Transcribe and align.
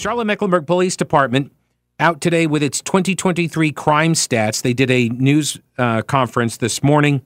Charlotte 0.00 0.24
Mecklenburg 0.24 0.66
Police 0.66 0.96
Department 0.96 1.52
out 1.98 2.22
today 2.22 2.46
with 2.46 2.62
its 2.62 2.80
2023 2.80 3.70
crime 3.72 4.14
stats. 4.14 4.62
They 4.62 4.72
did 4.72 4.90
a 4.90 5.10
news 5.10 5.60
uh, 5.76 6.00
conference 6.00 6.56
this 6.56 6.82
morning. 6.82 7.20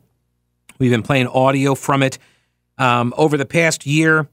We've 0.81 0.91
been 0.91 1.05
playing 1.05 1.29
audio 1.29 1.77
from 1.77 2.03
it. 2.03 2.19
Um, 2.77 3.15
over 3.17 3.37
the 3.37 3.47
past 3.47 3.87
year, 3.87 4.25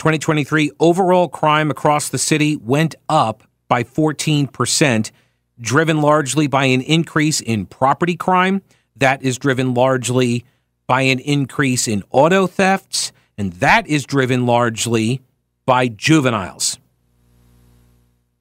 2023, 0.00 0.72
overall 0.80 1.28
crime 1.28 1.70
across 1.70 2.08
the 2.08 2.18
city 2.18 2.56
went 2.56 2.96
up 3.08 3.44
by 3.68 3.84
14%, 3.84 5.12
driven 5.60 6.02
largely 6.02 6.48
by 6.48 6.64
an 6.64 6.80
increase 6.80 7.40
in 7.40 7.66
property 7.66 8.16
crime. 8.16 8.62
That 8.96 9.22
is 9.22 9.38
driven 9.38 9.74
largely 9.74 10.44
by 10.88 11.02
an 11.02 11.20
increase 11.20 11.86
in 11.86 12.02
auto 12.10 12.48
thefts, 12.48 13.12
and 13.38 13.52
that 13.54 13.86
is 13.86 14.04
driven 14.04 14.44
largely 14.44 15.20
by 15.64 15.86
juveniles. 15.86 16.80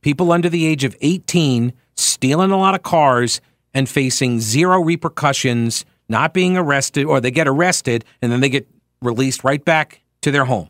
People 0.02 0.32
under 0.32 0.50
the 0.50 0.66
age 0.66 0.84
of 0.84 0.96
18 1.02 1.74
stealing 1.96 2.52
a 2.52 2.58
lot 2.58 2.76
of 2.76 2.84
cars 2.84 3.42
and 3.74 3.88
facing 3.88 4.40
zero 4.40 4.82
repercussions, 4.82 5.86
not 6.10 6.34
being 6.34 6.58
arrested, 6.58 7.06
or 7.06 7.22
they 7.22 7.32
get 7.32 7.48
arrested 7.48 8.04
and 8.22 8.32
then 8.32 8.40
they 8.40 8.50
get 8.50 8.68
released 9.02 9.44
right 9.44 9.64
back 9.64 10.02
to 10.22 10.32
their 10.32 10.46
home 10.46 10.70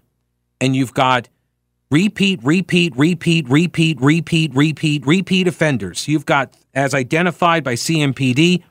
and 0.62 0.76
you've 0.76 0.94
got 0.94 1.28
repeat, 1.90 2.40
repeat, 2.44 2.96
repeat, 2.96 3.50
repeat, 3.50 4.00
repeat, 4.00 4.54
repeat, 4.54 5.06
repeat 5.06 5.48
offenders. 5.48 6.08
You've 6.08 6.26
got, 6.26 6.54
as 6.74 6.94
identified 6.94 7.66
by 7.66 7.74
CMPD, 7.74 8.64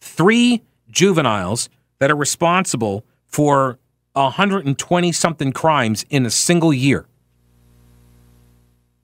three 0.00 0.62
juveniles 0.88 1.68
that 1.98 2.10
are 2.10 2.16
responsible 2.16 3.04
for 3.26 3.78
120 4.14 5.12
something 5.12 5.52
crimes 5.52 6.06
in 6.08 6.24
a 6.24 6.30
single 6.30 6.72
year. 6.72 7.06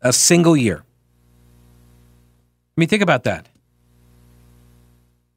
A 0.03 0.13
single 0.13 0.57
year. 0.57 0.85
I 0.85 2.81
mean, 2.81 2.89
think 2.89 3.03
about 3.03 3.25
that. 3.25 3.49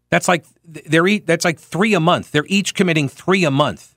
That's 0.09 0.27
like 0.27 0.45
they're 0.63 1.07
e- 1.07 1.19
that's 1.19 1.45
like 1.45 1.59
three 1.59 1.93
a 1.93 1.99
month. 1.99 2.31
They're 2.31 2.45
each 2.47 2.73
committing 2.73 3.09
three 3.09 3.43
a 3.43 3.51
month. 3.51 3.95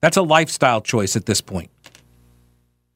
That's 0.00 0.16
a 0.16 0.22
lifestyle 0.22 0.80
choice 0.80 1.16
at 1.16 1.26
this 1.26 1.40
point. 1.40 1.70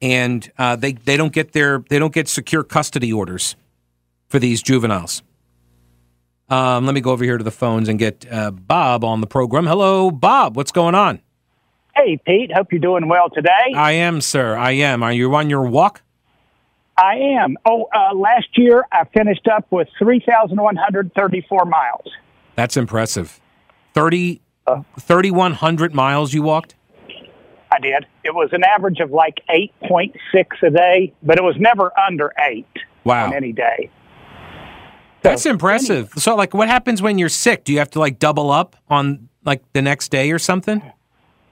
And 0.01 0.51
uh, 0.57 0.75
they 0.75 0.93
they 0.93 1.15
don't 1.15 1.31
get 1.31 1.53
their 1.53 1.83
they 1.89 1.99
don't 1.99 2.13
get 2.13 2.27
secure 2.27 2.63
custody 2.63 3.13
orders 3.13 3.55
for 4.27 4.39
these 4.39 4.61
juveniles. 4.61 5.23
Um, 6.49 6.85
let 6.85 6.93
me 6.93 7.01
go 7.01 7.11
over 7.11 7.23
here 7.23 7.37
to 7.37 7.43
the 7.43 7.51
phones 7.51 7.87
and 7.87 7.97
get 7.97 8.25
uh, 8.29 8.51
Bob 8.51 9.03
on 9.03 9.21
the 9.21 9.27
program. 9.27 9.65
Hello, 9.65 10.11
Bob. 10.11 10.55
What's 10.57 10.71
going 10.71 10.95
on? 10.95 11.21
Hey, 11.95 12.17
Pete. 12.17 12.51
Hope 12.53 12.71
you're 12.71 12.81
doing 12.81 13.07
well 13.07 13.29
today. 13.29 13.73
I 13.75 13.91
am, 13.93 14.19
sir. 14.19 14.55
I 14.55 14.71
am. 14.71 15.03
Are 15.03 15.13
you 15.13 15.33
on 15.35 15.49
your 15.49 15.63
walk? 15.63 16.01
I 16.97 17.15
am. 17.15 17.55
Oh, 17.65 17.87
uh, 17.93 18.15
last 18.15 18.47
year 18.55 18.85
I 18.91 19.05
finished 19.05 19.47
up 19.47 19.65
with 19.71 19.87
3,134 19.99 21.65
miles. 21.65 22.11
That's 22.55 22.77
impressive. 22.77 23.39
30, 23.93 24.41
uh, 24.67 24.81
3,100 24.99 25.93
miles 25.93 26.33
you 26.33 26.41
walked? 26.41 26.75
I 27.71 27.79
did. 27.79 28.05
It 28.23 28.33
was 28.33 28.49
an 28.53 28.63
average 28.63 28.99
of 28.99 29.11
like 29.11 29.41
8.6 29.49 30.13
a 30.61 30.69
day, 30.69 31.13
but 31.23 31.37
it 31.37 31.43
was 31.43 31.55
never 31.57 31.91
under 31.97 32.31
8 32.39 32.65
wow. 33.03 33.27
on 33.27 33.33
any 33.33 33.51
day. 33.51 33.89
So, 35.23 35.29
That's 35.29 35.45
impressive. 35.45 36.05
Anyway. 36.05 36.11
So 36.17 36.35
like 36.35 36.53
what 36.53 36.67
happens 36.67 37.01
when 37.01 37.17
you're 37.17 37.29
sick? 37.29 37.63
Do 37.63 37.71
you 37.71 37.79
have 37.79 37.89
to 37.91 37.99
like 37.99 38.19
double 38.19 38.51
up 38.51 38.75
on 38.89 39.29
like 39.45 39.63
the 39.73 39.81
next 39.81 40.09
day 40.09 40.31
or 40.31 40.39
something? 40.39 40.81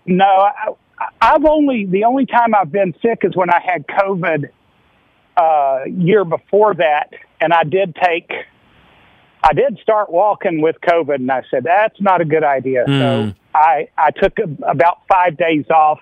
No, 0.06 0.26
I, 0.26 0.74
I've 1.22 1.46
only 1.46 1.86
the 1.86 2.04
only 2.04 2.26
time 2.26 2.54
I've 2.56 2.72
been 2.72 2.94
sick 3.02 3.20
is 3.24 3.36
when 3.36 3.50
I 3.50 3.60
had 3.64 3.86
COVID 3.88 4.50
uh 5.38 5.80
year 5.86 6.26
before 6.26 6.74
that 6.76 7.10
and 7.40 7.54
I 7.54 7.64
did 7.64 7.96
take 7.96 8.30
I 9.44 9.54
did 9.54 9.80
start 9.82 10.12
walking 10.12 10.62
with 10.62 10.76
COVID 10.82 11.16
and 11.16 11.32
I 11.32 11.44
said 11.50 11.64
that's 11.64 12.00
not 12.02 12.22
a 12.22 12.26
good 12.26 12.44
idea. 12.44 12.86
Mm. 12.86 13.00
So 13.00 13.24
hmm. 13.24 13.30
I 13.56 13.88
I 13.98 14.12
took 14.12 14.38
about 14.40 15.00
5 15.08 15.38
days 15.38 15.66
off 15.70 16.00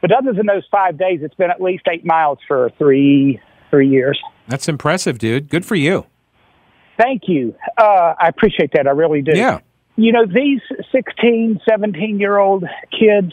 but 0.00 0.12
other 0.12 0.32
than 0.32 0.46
those 0.46 0.64
five 0.70 0.98
days, 0.98 1.20
it's 1.22 1.34
been 1.34 1.50
at 1.50 1.60
least 1.60 1.84
eight 1.90 2.04
miles 2.04 2.38
for 2.46 2.70
three 2.78 3.40
three 3.70 3.88
years. 3.88 4.20
That's 4.46 4.68
impressive, 4.68 5.18
dude. 5.18 5.48
Good 5.48 5.66
for 5.66 5.74
you. 5.74 6.06
Thank 6.96 7.22
you. 7.26 7.54
Uh, 7.76 8.14
I 8.18 8.28
appreciate 8.28 8.70
that. 8.74 8.86
I 8.86 8.90
really 8.90 9.20
do. 9.20 9.32
Yeah. 9.34 9.58
You 9.96 10.12
know, 10.12 10.26
these 10.26 10.60
16, 10.92 11.60
17 11.68 12.20
year 12.20 12.36
old 12.38 12.64
kids 12.90 13.32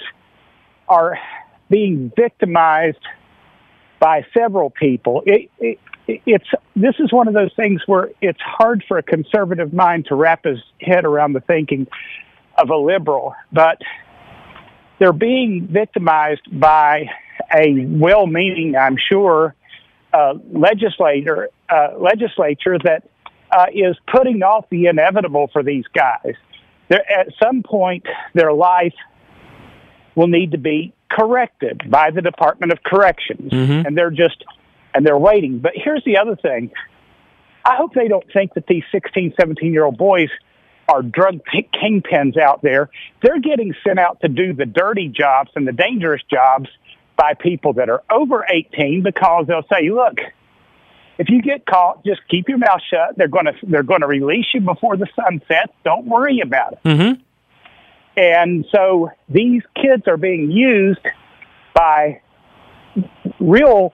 are 0.88 1.18
being 1.70 2.12
victimized 2.16 3.06
by 4.00 4.26
several 4.38 4.70
people. 4.70 5.24
It, 5.26 5.50
it, 5.60 5.80
it's 6.08 6.48
this 6.76 6.96
is 7.00 7.12
one 7.12 7.28
of 7.28 7.34
those 7.34 7.54
things 7.56 7.82
where 7.86 8.10
it's 8.22 8.42
hard 8.42 8.84
for 8.88 8.98
a 8.98 9.04
conservative 9.04 9.74
mind 9.74 10.06
to 10.08 10.16
wrap 10.16 10.44
his 10.44 10.60
head 10.82 11.06
around 11.06 11.34
the 11.34 11.40
thinking 11.42 11.88
of 12.58 12.70
a 12.70 12.76
liberal, 12.76 13.34
but 13.52 13.80
they're 15.00 15.14
being 15.14 15.68
victimized 15.70 16.48
by 16.60 17.06
a 17.54 17.86
well-meaning, 17.88 18.76
I'm 18.76 18.98
sure, 18.98 19.56
uh, 20.14 20.36
legislator 20.52 21.50
uh, 21.70 21.98
legislature 21.98 22.78
that 22.84 23.10
uh, 23.52 23.66
is 23.74 23.98
putting 24.12 24.44
off 24.44 24.66
the 24.70 24.86
inevitable 24.86 25.50
for 25.52 25.64
these 25.64 25.86
guys. 25.94 26.36
They're, 26.90 27.10
at 27.12 27.28
some 27.42 27.64
point, 27.64 28.06
their 28.34 28.54
life 28.54 28.94
will 30.16 30.28
need 30.28 30.52
to 30.52 30.58
be 30.58 30.94
corrected 31.10 31.90
by 31.90 32.12
the 32.12 32.22
Department 32.22 32.72
of 32.72 32.84
Corrections, 32.84 33.52
mm-hmm. 33.52 33.86
and 33.86 33.98
they're 33.98 34.12
just 34.12 34.44
and 34.94 35.06
they're 35.06 35.18
waiting. 35.18 35.60
But 35.60 35.74
here's 35.76 36.04
the 36.06 36.18
other 36.18 36.36
thing: 36.36 36.72
I 37.66 37.76
hope 37.76 37.94
they 37.94 38.08
don't 38.08 38.26
think 38.32 38.54
that 38.56 38.68
these 38.68 38.84
16, 38.92 39.34
17 39.40 39.74
year 39.74 39.86
old 39.86 39.98
boys 39.98 40.30
are 40.88 41.02
drug 41.02 41.42
kingpins 41.74 42.38
out 42.38 42.62
there. 42.62 42.90
They're 43.22 43.40
getting 43.40 43.74
sent 43.86 44.00
out 44.00 44.20
to 44.22 44.28
do 44.28 44.54
the 44.54 44.66
dirty 44.66 45.08
jobs 45.08 45.52
and 45.56 45.68
the 45.68 45.72
dangerous 45.72 46.22
jobs 46.30 46.70
by 47.16 47.34
people 47.36 47.74
that 47.74 47.90
are 47.90 48.04
over 48.12 48.46
18 48.50 49.02
because 49.04 49.46
they'll 49.48 49.66
say, 49.72 49.90
look, 49.90 50.18
if 51.18 51.30
you 51.30 51.42
get 51.42 51.66
caught, 51.66 52.04
just 52.06 52.22
keep 52.30 52.50
your 52.50 52.58
mouth 52.58 52.82
shut. 52.90 53.18
They're 53.18 53.28
going 53.28 53.46
to 53.46 53.54
they're 53.64 53.84
going 53.84 54.02
to 54.02 54.08
release 54.08 54.48
you 54.54 54.62
before 54.62 54.98
the 54.98 55.08
sun 55.16 55.42
sets. 55.48 55.74
Don't 55.84 56.06
worry 56.06 56.40
about 56.40 56.74
it. 56.74 56.80
Mm-hmm. 56.84 57.22
And 58.16 58.66
so 58.72 59.10
these 59.30 59.64
kids 59.76 60.04
are 60.08 60.18
being 60.18 60.52
used 60.52 61.06
by 61.74 62.22
real 63.40 63.94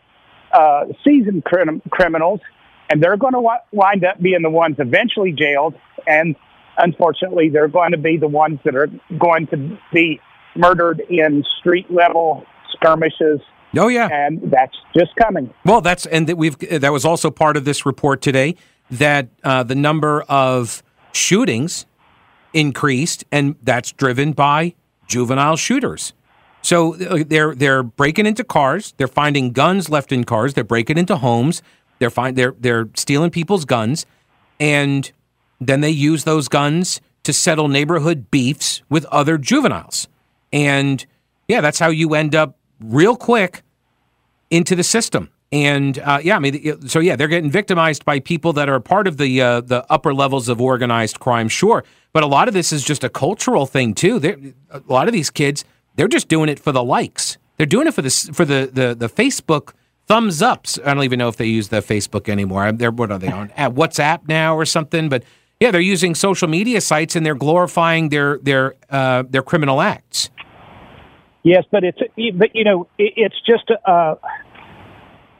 uh, 0.51 0.85
seasoned 1.05 1.45
crim- 1.45 1.81
criminals, 1.89 2.41
and 2.89 3.01
they're 3.01 3.15
going 3.15 3.33
to 3.33 3.39
w- 3.39 3.61
wind 3.71 4.03
up 4.03 4.21
being 4.21 4.41
the 4.41 4.49
ones 4.49 4.75
eventually 4.79 5.31
jailed 5.31 5.75
and 6.05 6.35
unfortunately, 6.79 7.49
they're 7.49 7.67
going 7.67 7.91
to 7.91 7.97
be 7.97 8.17
the 8.17 8.27
ones 8.27 8.59
that 8.65 8.75
are 8.75 8.89
going 9.17 9.47
to 9.47 9.77
be 9.93 10.19
murdered 10.55 11.01
in 11.09 11.43
street 11.59 11.91
level 11.91 12.45
skirmishes. 12.71 13.39
Oh 13.77 13.87
yeah, 13.87 14.09
and 14.11 14.51
that's 14.51 14.75
just 14.97 15.15
coming. 15.15 15.53
Well, 15.65 15.81
that's 15.81 16.05
and 16.05 16.27
that 16.27 16.37
we've 16.37 16.57
that 16.57 16.91
was 16.91 17.05
also 17.05 17.29
part 17.29 17.57
of 17.57 17.65
this 17.65 17.85
report 17.85 18.21
today 18.21 18.55
that 18.91 19.27
uh, 19.43 19.63
the 19.63 19.75
number 19.75 20.23
of 20.23 20.81
shootings 21.11 21.85
increased, 22.53 23.23
and 23.31 23.55
that's 23.61 23.91
driven 23.91 24.31
by 24.31 24.73
juvenile 25.07 25.55
shooters. 25.55 26.13
So 26.61 26.95
uh, 26.95 27.23
they're 27.25 27.55
they're 27.55 27.83
breaking 27.83 28.25
into 28.25 28.43
cars, 28.43 28.93
they're 28.97 29.07
finding 29.07 29.51
guns 29.51 29.89
left 29.89 30.11
in 30.11 30.23
cars, 30.23 30.53
they're 30.53 30.63
breaking 30.63 30.97
into 30.97 31.17
homes, 31.17 31.61
they're 31.99 32.09
find 32.09 32.35
they're 32.35 32.55
they're 32.59 32.89
stealing 32.95 33.29
people's 33.29 33.65
guns, 33.65 34.05
and 34.59 35.11
then 35.61 35.81
they 35.81 35.89
use 35.89 36.23
those 36.23 36.47
guns 36.47 37.01
to 37.23 37.33
settle 37.33 37.67
neighborhood 37.67 38.31
beefs 38.31 38.81
with 38.89 39.05
other 39.05 39.37
juveniles. 39.37 40.07
And 40.51 41.05
yeah, 41.47 41.61
that's 41.61 41.79
how 41.79 41.89
you 41.89 42.13
end 42.13 42.35
up 42.35 42.58
real 42.79 43.15
quick 43.15 43.63
into 44.49 44.75
the 44.75 44.83
system. 44.83 45.29
And 45.51 45.97
uh, 45.99 46.19
yeah, 46.23 46.35
I 46.35 46.39
mean, 46.39 46.87
so 46.87 46.99
yeah, 46.99 47.15
they're 47.15 47.27
getting 47.27 47.49
victimized 47.49 48.05
by 48.05 48.19
people 48.19 48.53
that 48.53 48.69
are 48.69 48.79
part 48.79 49.07
of 49.07 49.17
the 49.17 49.41
uh, 49.41 49.61
the 49.61 49.83
upper 49.89 50.13
levels 50.13 50.47
of 50.47 50.61
organized 50.61 51.19
crime, 51.19 51.47
sure. 51.47 51.83
But 52.13 52.23
a 52.23 52.27
lot 52.27 52.47
of 52.47 52.53
this 52.53 52.71
is 52.71 52.83
just 52.83 53.03
a 53.03 53.09
cultural 53.09 53.65
thing 53.65 53.95
too. 53.95 54.19
They're, 54.19 54.37
a 54.69 54.81
lot 54.87 55.07
of 55.07 55.13
these 55.13 55.29
kids, 55.29 55.65
they're 55.95 56.07
just 56.07 56.27
doing 56.27 56.49
it 56.49 56.59
for 56.59 56.71
the 56.71 56.83
likes. 56.83 57.37
They're 57.57 57.65
doing 57.65 57.87
it 57.87 57.93
for 57.93 58.03
this 58.03 58.29
for 58.29 58.45
the 58.45 58.69
the 58.71 58.95
the 58.95 59.09
Facebook 59.09 59.73
thumbs 60.07 60.41
ups. 60.41 60.79
I 60.85 60.93
don't 60.93 61.03
even 61.03 61.17
know 61.17 61.29
if 61.29 61.37
they 61.37 61.45
use 61.45 61.69
the 61.69 61.81
Facebook 61.81 62.29
anymore. 62.29 62.71
They're 62.71 62.91
what 62.91 63.11
are 63.11 63.17
they 63.17 63.31
on 63.31 63.49
at 63.57 63.73
WhatsApp 63.73 64.27
now 64.27 64.55
or 64.55 64.65
something? 64.65 65.09
But 65.09 65.23
yeah, 65.59 65.71
they're 65.71 65.81
using 65.81 66.13
social 66.13 66.47
media 66.47 66.79
sites 66.79 67.15
and 67.15 67.25
they're 67.25 67.35
glorifying 67.35 68.09
their 68.09 68.37
their 68.37 68.75
uh, 68.89 69.23
their 69.27 69.41
criminal 69.41 69.81
acts. 69.81 70.29
Yes, 71.43 71.63
but 71.71 71.83
it's 71.83 71.99
but 72.35 72.55
you 72.55 72.63
know 72.63 72.87
it, 72.97 73.13
it's 73.15 73.41
just 73.45 73.71
uh, 73.85 74.15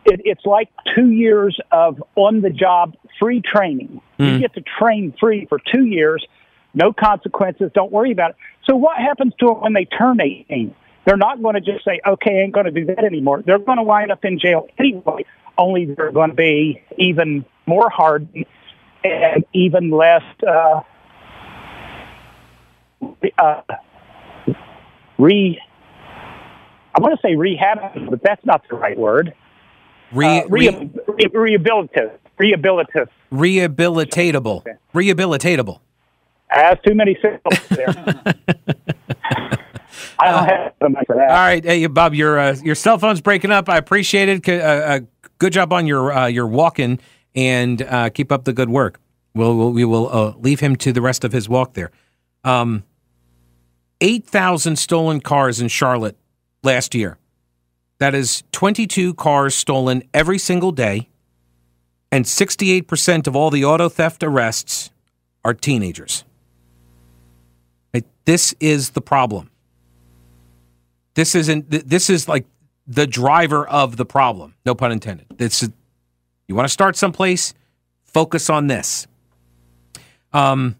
it, 0.05 0.21
it's 0.23 0.45
like 0.45 0.69
two 0.95 1.11
years 1.11 1.59
of 1.71 2.01
on 2.15 2.41
the 2.41 2.49
job 2.49 2.95
free 3.19 3.41
training. 3.41 4.01
Mm. 4.17 4.25
You 4.25 4.33
hmm. 4.35 4.39
get 4.39 4.53
to 4.53 4.61
train 4.61 5.13
free 5.19 5.45
for 5.47 5.59
two 5.59 5.85
years, 5.85 6.25
no 6.73 6.93
consequences. 6.93 7.71
Don't 7.73 7.91
worry 7.91 8.11
about 8.11 8.31
it. 8.31 8.35
So 8.65 8.75
what 8.75 8.97
happens 8.97 9.33
to 9.39 9.47
them 9.47 9.61
when 9.61 9.73
they 9.73 9.85
turn 9.85 10.21
eighteen? 10.21 10.73
They're 11.05 11.17
not 11.17 11.41
going 11.41 11.55
to 11.55 11.61
just 11.61 11.83
say, 11.83 11.99
"Okay, 12.05 12.39
I 12.39 12.43
ain't 12.43 12.53
going 12.53 12.65
to 12.65 12.71
do 12.71 12.85
that 12.85 13.03
anymore." 13.03 13.43
They're 13.45 13.59
going 13.59 13.77
to 13.77 13.83
wind 13.83 14.11
up 14.11 14.23
in 14.23 14.39
jail 14.39 14.67
anyway. 14.77 15.25
Only 15.57 15.85
they're 15.85 16.11
going 16.11 16.29
to 16.29 16.35
be 16.35 16.81
even 16.97 17.45
more 17.65 17.89
hard 17.89 18.27
and 19.03 19.45
even 19.53 19.91
less 19.91 20.23
uh, 20.47 20.81
uh, 23.37 23.61
re. 25.17 25.59
I 26.99 27.01
want 27.01 27.17
to 27.17 27.25
say 27.25 27.35
rehab, 27.35 28.09
but 28.09 28.21
that's 28.21 28.45
not 28.45 28.61
the 28.69 28.75
right 28.75 28.97
word. 28.97 29.33
Re, 30.11 30.39
uh, 30.39 30.47
re, 30.49 30.67
re, 31.07 31.57
rehabilitative. 31.57 32.11
Rehabilitative. 32.37 33.07
Rehabilitatable. 33.31 34.57
Okay. 34.57 34.73
Rehabilitatable. 34.93 35.79
Has 36.49 36.77
too 36.85 36.93
many 36.93 37.17
syllables 37.21 37.67
there. 37.69 37.87
I 40.19 40.31
don't 40.31 40.45
have 40.45 40.73
them 40.81 40.97
for 41.07 41.15
that. 41.15 41.29
All 41.29 41.37
right, 41.37 41.63
hey 41.63 41.87
Bob, 41.87 42.13
your 42.13 42.37
uh, 42.37 42.57
your 42.61 42.75
cell 42.75 42.97
phone's 42.97 43.21
breaking 43.21 43.51
up. 43.51 43.69
I 43.69 43.77
appreciate 43.77 44.27
it. 44.27 44.49
Uh, 44.49 44.51
uh, 44.51 44.99
good 45.37 45.53
job 45.53 45.71
on 45.71 45.87
your 45.87 46.11
uh, 46.11 46.27
your 46.27 46.47
walking, 46.47 46.99
and 47.33 47.81
uh, 47.81 48.09
keep 48.09 48.29
up 48.29 48.43
the 48.43 48.51
good 48.51 48.69
work. 48.69 48.99
We'll, 49.33 49.55
we'll 49.55 49.71
we 49.71 49.85
will 49.85 50.09
uh, 50.09 50.33
leave 50.37 50.59
him 50.59 50.75
to 50.77 50.91
the 50.91 51.01
rest 51.01 51.23
of 51.23 51.31
his 51.31 51.47
walk 51.47 51.75
there. 51.75 51.91
Um, 52.43 52.83
Eight 54.01 54.25
thousand 54.25 54.77
stolen 54.77 55.21
cars 55.21 55.61
in 55.61 55.67
Charlotte 55.67 56.17
last 56.63 56.95
year. 56.95 57.17
That 57.99 58.15
is 58.15 58.43
22 58.51 59.13
cars 59.15 59.55
stolen 59.55 60.03
every 60.13 60.37
single 60.37 60.71
day, 60.71 61.09
and 62.11 62.25
68% 62.25 63.27
of 63.27 63.35
all 63.35 63.49
the 63.49 63.65
auto 63.65 63.89
theft 63.89 64.23
arrests 64.23 64.89
are 65.43 65.53
teenagers. 65.53 66.23
Right? 67.93 68.05
This 68.25 68.55
is 68.59 68.91
the 68.91 69.01
problem. 69.01 69.51
This 71.15 71.35
isn't. 71.35 71.69
This 71.69 72.09
is 72.09 72.29
like 72.29 72.45
the 72.87 73.05
driver 73.05 73.67
of 73.67 73.97
the 73.97 74.05
problem. 74.05 74.55
No 74.65 74.73
pun 74.73 74.91
intended. 74.91 75.27
This 75.37 75.63
is, 75.63 75.69
you 76.47 76.55
want 76.55 76.67
to 76.67 76.73
start 76.73 76.95
someplace, 76.95 77.53
focus 78.03 78.49
on 78.49 78.67
this. 78.67 79.05
Um, 80.31 80.77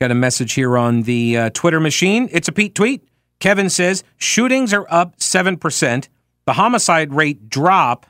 got 0.00 0.10
a 0.10 0.14
message 0.14 0.54
here 0.54 0.76
on 0.76 1.02
the 1.02 1.36
uh, 1.36 1.50
Twitter 1.50 1.80
machine. 1.80 2.28
It's 2.32 2.48
a 2.48 2.52
Pete 2.52 2.74
tweet. 2.74 3.06
Kevin 3.42 3.68
says 3.68 4.04
shootings 4.18 4.72
are 4.72 4.86
up 4.88 5.18
7%. 5.18 6.08
The 6.44 6.52
homicide 6.52 7.12
rate 7.12 7.48
drop 7.48 8.06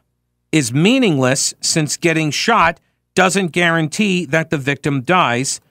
is 0.53 0.75
meaningless 0.75 1.55
since 1.59 1.97
getting 1.97 2.31
shot 2.31 2.79
doesn't 3.15 3.49
guarantee 3.49 4.27
that 4.27 4.51
the 4.51 4.59
victim 4.59 5.01
dies. 5.01 5.63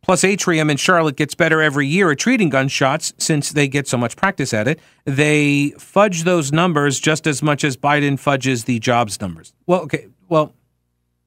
Plus, 0.00 0.24
Atrium 0.24 0.70
in 0.70 0.78
Charlotte 0.78 1.16
gets 1.16 1.34
better 1.34 1.60
every 1.60 1.86
year 1.86 2.10
at 2.10 2.18
treating 2.18 2.48
gunshots 2.48 3.12
since 3.18 3.50
they 3.50 3.68
get 3.68 3.86
so 3.86 3.98
much 3.98 4.16
practice 4.16 4.54
at 4.54 4.66
it. 4.66 4.80
They 5.04 5.74
fudge 5.78 6.24
those 6.24 6.50
numbers 6.50 6.98
just 6.98 7.26
as 7.26 7.42
much 7.42 7.64
as 7.64 7.76
Biden 7.76 8.18
fudges 8.18 8.64
the 8.64 8.78
jobs 8.78 9.20
numbers. 9.20 9.52
Well, 9.66 9.82
okay, 9.82 10.06
well, 10.30 10.54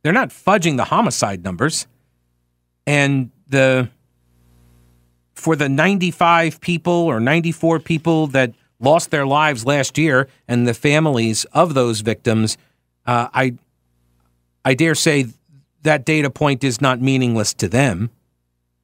they're 0.01 0.11
not 0.11 0.29
fudging 0.29 0.77
the 0.77 0.85
homicide 0.85 1.43
numbers. 1.43 1.85
And 2.87 3.29
the 3.47 3.89
for 5.33 5.55
the 5.55 5.69
95 5.69 6.61
people 6.61 6.93
or 6.93 7.19
94 7.19 7.79
people 7.79 8.27
that 8.27 8.53
lost 8.79 9.11
their 9.11 9.25
lives 9.25 9.65
last 9.65 9.97
year 9.97 10.27
and 10.47 10.67
the 10.67 10.73
families 10.73 11.45
of 11.45 11.73
those 11.73 12.01
victims, 12.01 12.57
uh, 13.05 13.27
I, 13.33 13.55
I 14.63 14.73
dare 14.73 14.95
say 14.95 15.27
that 15.83 16.05
data 16.05 16.29
point 16.29 16.63
is 16.63 16.81
not 16.81 17.01
meaningless 17.01 17.53
to 17.55 17.67
them, 17.67 18.09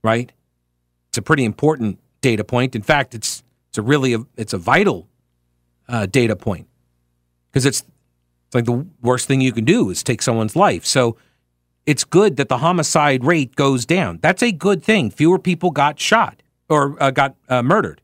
right? 0.03 0.31
It's 1.09 1.17
a 1.17 1.21
pretty 1.21 1.45
important 1.45 1.99
data 2.21 2.43
point. 2.43 2.75
In 2.75 2.81
fact, 2.81 3.15
it's 3.15 3.43
it's 3.69 3.77
a 3.77 3.81
really 3.81 4.13
a, 4.13 4.25
it's 4.35 4.53
a 4.53 4.57
vital 4.57 5.07
uh, 5.87 6.05
data 6.07 6.35
point 6.35 6.67
because 7.51 7.65
it's 7.65 7.83
it's 8.47 8.55
like 8.55 8.65
the 8.65 8.85
worst 9.01 9.27
thing 9.27 9.41
you 9.41 9.51
can 9.51 9.65
do 9.65 9.89
is 9.91 10.01
take 10.01 10.21
someone's 10.23 10.55
life. 10.55 10.85
So 10.85 11.17
it's 11.89 12.03
good 12.03 12.37
that 12.37 12.49
the 12.49 12.59
homicide 12.59 13.23
rate 13.23 13.55
goes 13.55 13.83
down. 13.83 14.19
That's 14.21 14.43
a 14.43 14.51
good 14.51 14.83
thing. 14.83 15.09
Fewer 15.09 15.39
people 15.39 15.71
got 15.71 15.99
shot 15.99 16.43
or 16.69 16.95
uh, 17.01 17.09
got 17.09 17.35
uh, 17.49 17.63
murdered. 17.63 17.99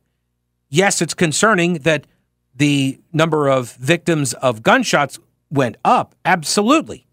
Yes, 0.69 1.03
it's 1.03 1.13
concerning 1.13 1.75
that 1.89 2.07
the 2.55 2.99
number 3.13 3.47
of 3.47 3.73
victims 3.75 4.33
of 4.33 4.63
gunshots 4.63 5.19
went 5.51 5.77
up. 5.85 6.15
Absolutely. 6.25 7.05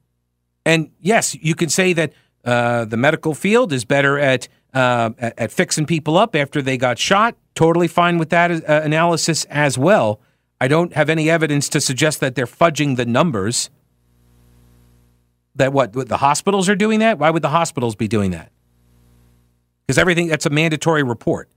And 0.65 0.91
yes, 0.99 1.35
you 1.35 1.55
can 1.55 1.69
say 1.69 1.93
that 1.93 2.15
uh, 2.43 2.87
the 2.87 2.97
medical 2.97 3.35
field 3.35 3.71
is 3.71 3.85
better 3.85 4.19
at, 4.19 4.49
uh, 4.73 5.11
at, 5.19 5.39
at 5.39 5.53
fixing 5.53 5.85
people 5.85 6.17
up 6.17 6.35
after 6.35 6.63
they 6.63 6.79
got 6.79 6.99
shot. 6.99 7.37
Totally 7.55 7.87
fine 7.87 8.17
with 8.17 8.31
that 8.31 8.51
uh, 8.51 8.81
analysis 8.83 9.45
as 9.51 9.77
well. 9.77 10.23
I 10.59 10.69
don't 10.69 10.95
have 10.95 11.11
any 11.11 11.29
evidence 11.29 11.69
to 11.69 11.83
suggest 11.83 12.21
that 12.21 12.35
they're 12.35 12.47
fudging 12.47 12.97
the 12.97 13.05
numbers. 13.05 13.69
That 15.57 15.73
what 15.73 15.93
the 15.93 16.17
hospitals 16.17 16.69
are 16.69 16.77
doing 16.77 17.01
that? 17.01 17.19
Why 17.19 17.31
would 17.31 17.43
the 17.43 17.51
hospitals 17.51 17.95
be 17.95 18.09
doing 18.09 18.31
that? 18.31 18.53
because 19.93 19.99
everything 19.99 20.29
that's 20.29 20.47
a 20.47 20.51
mandatory 20.51 21.03
report. 21.03 21.51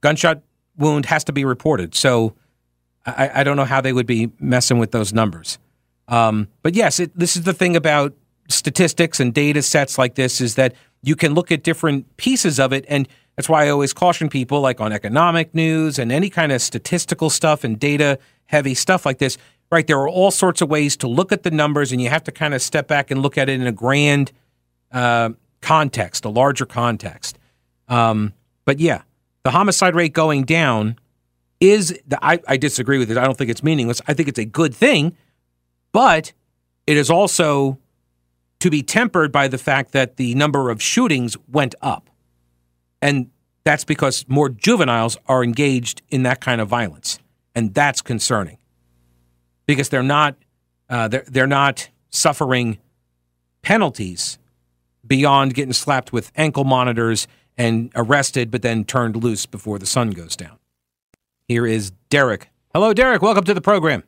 Gunshot 0.00 0.42
wound 0.78 1.06
has 1.06 1.24
to 1.24 1.32
be 1.32 1.44
reported. 1.44 1.94
So 1.94 2.34
I, 3.04 3.30
I 3.40 3.44
don't 3.44 3.56
know 3.56 3.64
how 3.64 3.82
they 3.82 3.92
would 3.92 4.06
be 4.06 4.30
messing 4.38 4.78
with 4.78 4.92
those 4.92 5.12
numbers. 5.12 5.58
Um, 6.08 6.48
but 6.62 6.74
yes, 6.74 6.98
it, 7.00 7.12
this 7.14 7.36
is 7.36 7.42
the 7.42 7.52
thing 7.52 7.76
about 7.76 8.14
statistics 8.48 9.20
and 9.20 9.34
data 9.34 9.62
sets 9.62 9.98
like 9.98 10.14
this 10.14 10.40
is 10.40 10.54
that 10.54 10.74
you 11.02 11.14
can 11.14 11.34
look 11.34 11.52
at 11.52 11.62
different 11.62 12.16
pieces 12.16 12.58
of 12.58 12.72
it. 12.72 12.84
And 12.88 13.06
that's 13.36 13.48
why 13.48 13.66
I 13.66 13.68
always 13.68 13.92
caution 13.92 14.28
people, 14.28 14.60
like 14.60 14.80
on 14.80 14.92
economic 14.92 15.54
news 15.54 15.98
and 15.98 16.10
any 16.10 16.30
kind 16.30 16.52
of 16.52 16.62
statistical 16.62 17.30
stuff 17.30 17.62
and 17.62 17.78
data 17.78 18.18
heavy 18.46 18.74
stuff 18.74 19.06
like 19.06 19.18
this, 19.18 19.38
right? 19.70 19.86
There 19.86 19.98
are 20.00 20.08
all 20.08 20.30
sorts 20.30 20.60
of 20.60 20.68
ways 20.68 20.96
to 20.98 21.08
look 21.08 21.32
at 21.32 21.42
the 21.42 21.50
numbers, 21.50 21.92
and 21.92 22.00
you 22.00 22.08
have 22.08 22.24
to 22.24 22.32
kind 22.32 22.54
of 22.54 22.62
step 22.62 22.88
back 22.88 23.10
and 23.10 23.22
look 23.22 23.38
at 23.38 23.48
it 23.48 23.60
in 23.60 23.66
a 23.66 23.72
grand 23.72 24.32
uh, 24.92 25.30
context, 25.60 26.24
a 26.24 26.28
larger 26.28 26.66
context. 26.66 27.38
Um, 27.88 28.32
but 28.64 28.80
yeah, 28.80 29.02
the 29.44 29.50
homicide 29.50 29.94
rate 29.94 30.12
going 30.12 30.44
down 30.44 30.96
is 31.60 31.98
the, 32.06 32.18
I, 32.24 32.40
I 32.48 32.56
disagree 32.56 32.98
with 32.98 33.10
it. 33.10 33.18
I 33.18 33.24
don't 33.24 33.36
think 33.36 33.50
it's 33.50 33.62
meaningless. 33.62 34.00
I 34.08 34.14
think 34.14 34.28
it's 34.28 34.38
a 34.38 34.44
good 34.44 34.74
thing, 34.74 35.16
but 35.92 36.32
it 36.86 36.96
is 36.96 37.10
also 37.10 37.78
to 38.60 38.70
be 38.70 38.82
tempered 38.82 39.32
by 39.32 39.48
the 39.48 39.58
fact 39.58 39.92
that 39.92 40.16
the 40.16 40.34
number 40.34 40.70
of 40.70 40.82
shootings 40.82 41.36
went 41.48 41.74
up. 41.80 42.10
And 43.00 43.30
that's 43.64 43.84
because 43.84 44.24
more 44.28 44.48
juveniles 44.48 45.16
are 45.26 45.44
engaged 45.44 46.02
in 46.08 46.22
that 46.24 46.40
kind 46.40 46.60
of 46.60 46.68
violence. 46.68 47.18
And 47.54 47.74
that's 47.74 48.02
concerning 48.02 48.58
because 49.70 49.88
they're 49.88 50.02
not, 50.02 50.34
uh, 50.88 51.06
they're, 51.06 51.24
they're 51.28 51.46
not 51.46 51.88
suffering 52.08 52.78
penalties 53.62 54.36
beyond 55.06 55.54
getting 55.54 55.72
slapped 55.72 56.12
with 56.12 56.32
ankle 56.34 56.64
monitors 56.64 57.28
and 57.56 57.92
arrested, 57.94 58.50
but 58.50 58.62
then 58.62 58.82
turned 58.82 59.14
loose 59.14 59.46
before 59.46 59.78
the 59.78 59.86
sun 59.86 60.10
goes 60.10 60.34
down. 60.34 60.58
Here 61.46 61.68
is 61.68 61.92
Derek. 62.08 62.48
Hello, 62.74 62.92
Derek. 62.92 63.22
Welcome 63.22 63.44
to 63.44 63.54
the 63.54 63.60
program. 63.60 64.02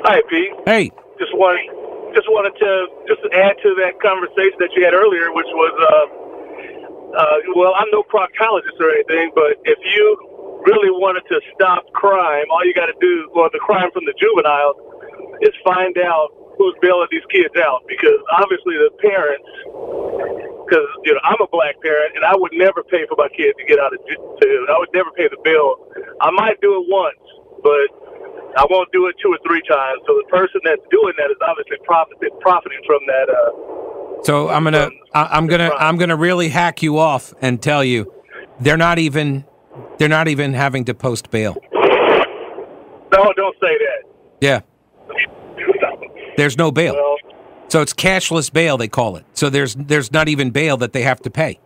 Hi, 0.00 0.22
Pete. 0.30 0.48
Hey. 0.64 0.90
Just 1.18 1.34
wanted, 1.34 2.14
just 2.14 2.28
wanted 2.30 2.56
to 2.58 2.86
just 3.06 3.20
add 3.34 3.56
to 3.62 3.74
that 3.84 4.00
conversation 4.00 4.56
that 4.58 4.70
you 4.74 4.84
had 4.86 4.94
earlier, 4.94 5.34
which 5.34 5.52
was, 5.52 5.72
uh, 5.84 7.18
uh, 7.18 7.36
well, 7.54 7.74
I'm 7.76 7.88
no 7.92 8.02
proctologist 8.02 8.80
or 8.80 8.90
anything, 8.90 9.32
but 9.34 9.60
if 9.64 9.76
you 9.84 10.16
really 10.64 10.90
wanted 10.90 11.26
to 11.28 11.40
stop 11.54 11.84
crime, 11.92 12.46
all 12.50 12.64
you 12.64 12.74
got 12.74 12.86
to 12.86 12.96
do, 13.00 13.28
well, 13.34 13.50
the 13.52 13.60
crime 13.60 13.90
from 13.92 14.04
the 14.08 14.14
juveniles, 14.16 14.76
is 15.42 15.52
find 15.64 15.96
out 15.98 16.32
who's 16.56 16.74
bailing 16.80 17.08
these 17.12 17.24
kids 17.28 17.52
out 17.60 17.84
because 17.84 18.16
obviously 18.40 18.80
the 18.80 18.88
parents 19.04 19.44
because 20.64 20.88
you 21.04 21.12
know 21.12 21.20
I'm 21.22 21.36
a 21.40 21.48
black 21.52 21.76
parent 21.84 22.16
and 22.16 22.24
I 22.24 22.34
would 22.34 22.52
never 22.56 22.82
pay 22.88 23.04
for 23.06 23.14
my 23.16 23.28
kid 23.36 23.54
to 23.60 23.64
get 23.68 23.78
out 23.78 23.92
of 23.92 24.00
jail. 24.08 24.64
I 24.72 24.80
would 24.80 24.90
never 24.96 25.12
pay 25.12 25.28
the 25.28 25.38
bill. 25.44 25.76
I 26.20 26.32
might 26.32 26.56
do 26.64 26.80
it 26.80 26.84
once, 26.88 27.20
but 27.62 27.88
I 28.56 28.64
won't 28.68 28.90
do 28.92 29.06
it 29.06 29.16
two 29.22 29.28
or 29.28 29.38
three 29.46 29.62
times. 29.68 30.00
So 30.08 30.16
the 30.16 30.28
person 30.28 30.60
that's 30.64 30.82
doing 30.90 31.14
that 31.18 31.30
is 31.30 31.36
obviously 31.44 31.76
profiting 31.84 32.32
profiting 32.40 32.80
from 32.86 33.00
that. 33.06 33.26
Uh, 33.28 34.24
so 34.24 34.48
I'm 34.48 34.64
gonna 34.64 34.90
I'm 35.14 35.46
gonna 35.46 35.70
I'm 35.76 35.96
gonna 35.98 36.16
really 36.16 36.48
hack 36.48 36.82
you 36.82 36.98
off 36.98 37.34
and 37.40 37.62
tell 37.62 37.84
you 37.84 38.12
they're 38.60 38.76
not 38.76 38.98
even 38.98 39.44
they're 39.98 40.08
not 40.08 40.28
even 40.28 40.52
having 40.54 40.84
to 40.86 40.94
post 40.94 41.30
bail. 41.30 41.56
No, 41.72 43.32
don't 43.36 43.56
say 43.60 43.78
that. 43.78 44.02
Yeah. 44.40 44.60
There's 46.36 46.58
no 46.58 46.70
bail. 46.70 46.94
Well, 46.94 47.16
So 47.68 47.80
it's 47.80 47.94
cashless 47.94 48.52
bail 48.52 48.76
they 48.76 48.88
call 48.88 49.16
it. 49.16 49.24
So 49.32 49.48
there's 49.48 49.74
there's 49.74 50.12
not 50.12 50.28
even 50.28 50.50
bail 50.50 50.76
that 50.78 50.92
they 50.92 51.02
have 51.02 51.20
to 51.22 51.30
pay. 51.30 51.58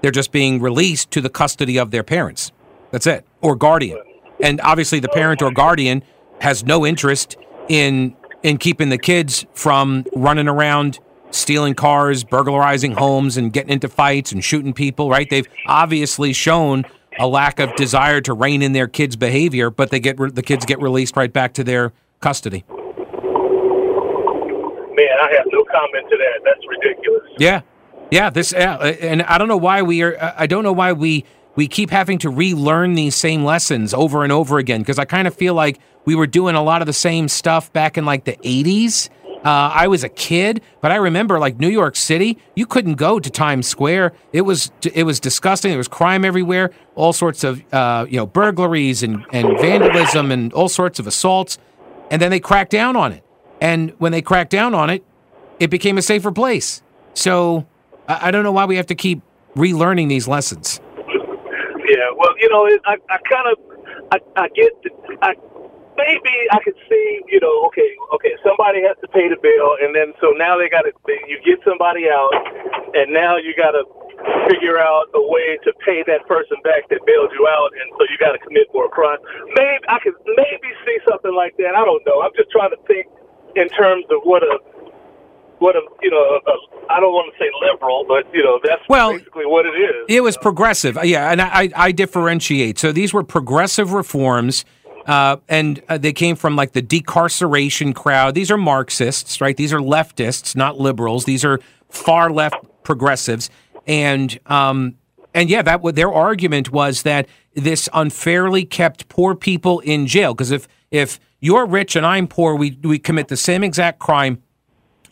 They're 0.00 0.10
just 0.10 0.32
being 0.32 0.60
released 0.60 1.10
to 1.12 1.20
the 1.20 1.30
custody 1.30 1.78
of 1.78 1.90
their 1.90 2.02
parents. 2.02 2.52
That's 2.90 3.06
it. 3.06 3.26
Or 3.40 3.54
guardian. 3.56 3.98
And 4.40 4.60
obviously 4.62 5.00
the 5.00 5.08
parent 5.08 5.42
or 5.42 5.50
guardian 5.50 6.02
has 6.40 6.64
no 6.64 6.86
interest 6.86 7.36
in 7.68 8.16
in 8.42 8.58
keeping 8.58 8.88
the 8.90 8.98
kids 8.98 9.46
from 9.54 10.04
running 10.14 10.48
around 10.48 10.98
stealing 11.30 11.74
cars, 11.74 12.22
burglarizing 12.22 12.92
homes 12.92 13.36
and 13.36 13.52
getting 13.52 13.70
into 13.72 13.88
fights 13.88 14.30
and 14.32 14.44
shooting 14.44 14.72
people, 14.72 15.10
right? 15.10 15.28
They've 15.28 15.48
obviously 15.66 16.32
shown 16.32 16.84
a 17.18 17.26
lack 17.26 17.60
of 17.60 17.74
desire 17.76 18.20
to 18.22 18.32
rein 18.32 18.62
in 18.62 18.72
their 18.72 18.88
kids' 18.88 19.16
behavior, 19.16 19.70
but 19.70 19.90
they 19.90 20.00
get 20.00 20.18
re- 20.18 20.30
the 20.30 20.42
kids 20.42 20.64
get 20.64 20.80
released 20.80 21.16
right 21.16 21.32
back 21.32 21.54
to 21.54 21.64
their 21.64 21.92
custody. 22.20 22.64
man, 24.96 25.08
I 25.20 25.32
have 25.36 25.46
no 25.52 25.64
comment 25.64 26.08
to 26.10 26.16
that. 26.16 26.40
That's 26.44 26.66
ridiculous. 26.68 27.22
Yeah, 27.38 27.60
yeah. 28.10 28.30
This 28.30 28.52
uh, 28.52 28.94
and 29.00 29.22
I 29.22 29.38
don't 29.38 29.48
know 29.48 29.56
why 29.56 29.82
we 29.82 30.02
are. 30.02 30.34
I 30.36 30.46
don't 30.46 30.64
know 30.64 30.72
why 30.72 30.92
we 30.92 31.24
we 31.56 31.68
keep 31.68 31.90
having 31.90 32.18
to 32.18 32.30
relearn 32.30 32.94
these 32.94 33.14
same 33.14 33.44
lessons 33.44 33.94
over 33.94 34.22
and 34.24 34.32
over 34.32 34.58
again 34.58 34.80
because 34.80 34.98
I 34.98 35.04
kind 35.04 35.28
of 35.28 35.34
feel 35.34 35.54
like 35.54 35.78
we 36.04 36.14
were 36.14 36.26
doing 36.26 36.54
a 36.54 36.62
lot 36.62 36.82
of 36.82 36.86
the 36.86 36.92
same 36.92 37.28
stuff 37.28 37.72
back 37.72 37.96
in 37.98 38.04
like 38.04 38.24
the 38.24 38.36
'80s. 38.36 39.08
Uh, 39.44 39.70
I 39.74 39.88
was 39.88 40.02
a 40.02 40.08
kid, 40.08 40.62
but 40.80 40.90
I 40.90 40.96
remember 40.96 41.38
like 41.38 41.58
New 41.58 41.68
York 41.68 41.96
City. 41.96 42.38
You 42.56 42.64
couldn't 42.64 42.94
go 42.94 43.20
to 43.20 43.30
Times 43.30 43.66
Square. 43.66 44.14
It 44.32 44.40
was 44.40 44.72
it 44.82 45.04
was 45.04 45.20
disgusting. 45.20 45.70
There 45.70 45.78
was 45.78 45.88
crime 45.88 46.24
everywhere. 46.24 46.70
All 46.94 47.12
sorts 47.12 47.44
of 47.44 47.62
uh, 47.72 48.06
you 48.08 48.16
know 48.16 48.26
burglaries 48.26 49.02
and 49.02 49.24
and 49.32 49.58
vandalism 49.58 50.32
and 50.32 50.52
all 50.54 50.70
sorts 50.70 50.98
of 50.98 51.06
assaults. 51.06 51.58
And 52.10 52.22
then 52.22 52.30
they 52.30 52.40
cracked 52.40 52.70
down 52.70 52.96
on 52.96 53.12
it. 53.12 53.22
And 53.60 53.92
when 53.98 54.12
they 54.12 54.22
cracked 54.22 54.50
down 54.50 54.74
on 54.74 54.88
it, 54.88 55.04
it 55.60 55.68
became 55.68 55.98
a 55.98 56.02
safer 56.02 56.32
place. 56.32 56.82
So 57.14 57.66
I, 58.08 58.28
I 58.28 58.30
don't 58.30 58.44
know 58.44 58.52
why 58.52 58.64
we 58.64 58.76
have 58.76 58.86
to 58.86 58.94
keep 58.94 59.20
relearning 59.56 60.08
these 60.08 60.26
lessons. 60.26 60.80
Yeah, 61.86 62.10
well, 62.16 62.34
you 62.38 62.48
know, 62.48 62.66
I, 62.86 62.96
I 63.10 63.18
kind 63.30 63.46
of, 63.52 63.58
I, 64.10 64.18
I 64.40 64.48
get, 64.48 64.72
I 65.22 65.34
maybe 65.96 66.34
I 66.50 66.58
could 66.62 66.78
see, 66.88 67.22
you 67.28 67.40
know, 67.40 67.66
okay, 67.70 67.90
okay, 68.14 68.34
somebody 68.42 68.82
has 68.86 68.96
to 69.00 69.08
pay 69.08 69.28
the 69.28 69.38
bill, 69.40 69.78
and 69.82 69.94
then 69.94 70.14
so 70.20 70.34
now 70.36 70.58
they 70.58 70.68
got 70.68 70.82
to, 70.82 70.92
you 71.28 71.38
get 71.44 71.62
somebody 71.64 72.10
out, 72.10 72.32
and 72.94 73.12
now 73.12 73.36
you 73.36 73.54
got 73.56 73.72
to 73.72 73.84
figure 74.48 74.78
out 74.78 75.08
a 75.14 75.22
way 75.22 75.58
to 75.64 75.72
pay 75.84 76.02
that 76.06 76.26
person 76.26 76.56
back 76.64 76.88
that 76.90 77.00
bailed 77.06 77.32
you 77.32 77.46
out, 77.48 77.70
and 77.74 77.86
so 77.96 78.04
you 78.08 78.16
got 78.18 78.32
to 78.32 78.40
commit 78.40 78.68
more 78.72 78.88
crime. 78.88 79.18
Maybe 79.54 79.84
I 79.88 79.98
could 80.00 80.14
maybe 80.36 80.70
see 80.84 80.98
something 81.08 81.34
like 81.34 81.56
that. 81.58 81.74
I 81.74 81.84
don't 81.84 82.04
know. 82.06 82.22
I'm 82.22 82.34
just 82.36 82.50
trying 82.50 82.70
to 82.70 82.80
think 82.86 83.06
in 83.56 83.68
terms 83.70 84.04
of 84.10 84.22
what 84.24 84.42
a 84.42 84.58
what 85.58 85.76
a 85.76 85.82
you 86.02 86.10
know 86.10 86.40
a, 86.46 86.92
I 86.92 87.00
don't 87.00 87.12
want 87.12 87.32
to 87.32 87.38
say 87.38 87.48
liberal, 87.60 88.04
but 88.06 88.26
you 88.34 88.42
know 88.42 88.58
that's 88.62 88.82
Well, 88.88 89.12
basically 89.12 89.46
what 89.46 89.66
it 89.66 89.70
is. 89.70 90.04
It 90.08 90.22
was 90.22 90.36
progressive, 90.36 90.98
yeah, 91.04 91.30
and 91.30 91.40
I, 91.40 91.70
I 91.74 91.92
differentiate. 91.92 92.78
So 92.78 92.92
these 92.92 93.14
were 93.14 93.24
progressive 93.24 93.92
reforms, 93.92 94.64
uh, 95.06 95.36
and 95.48 95.82
uh, 95.88 95.98
they 95.98 96.12
came 96.12 96.36
from 96.36 96.56
like 96.56 96.72
the 96.72 96.82
decarceration 96.82 97.94
crowd. 97.94 98.34
These 98.34 98.50
are 98.50 98.56
Marxists, 98.56 99.40
right? 99.40 99.56
These 99.56 99.72
are 99.72 99.78
leftists, 99.78 100.56
not 100.56 100.78
liberals. 100.78 101.24
These 101.24 101.44
are 101.44 101.60
far 101.88 102.30
left 102.30 102.56
progressives, 102.82 103.50
and 103.86 104.38
um, 104.46 104.96
and 105.34 105.50
yeah, 105.50 105.62
that 105.62 105.82
their 105.94 106.12
argument 106.12 106.70
was 106.70 107.02
that 107.02 107.28
this 107.54 107.88
unfairly 107.92 108.64
kept 108.64 109.08
poor 109.08 109.34
people 109.34 109.80
in 109.80 110.06
jail 110.06 110.34
because 110.34 110.50
if 110.50 110.68
if 110.90 111.20
you're 111.40 111.66
rich 111.66 111.96
and 111.96 112.06
I'm 112.06 112.26
poor, 112.26 112.54
we 112.54 112.78
we 112.82 112.98
commit 112.98 113.28
the 113.28 113.36
same 113.36 113.62
exact 113.64 113.98
crime 113.98 114.42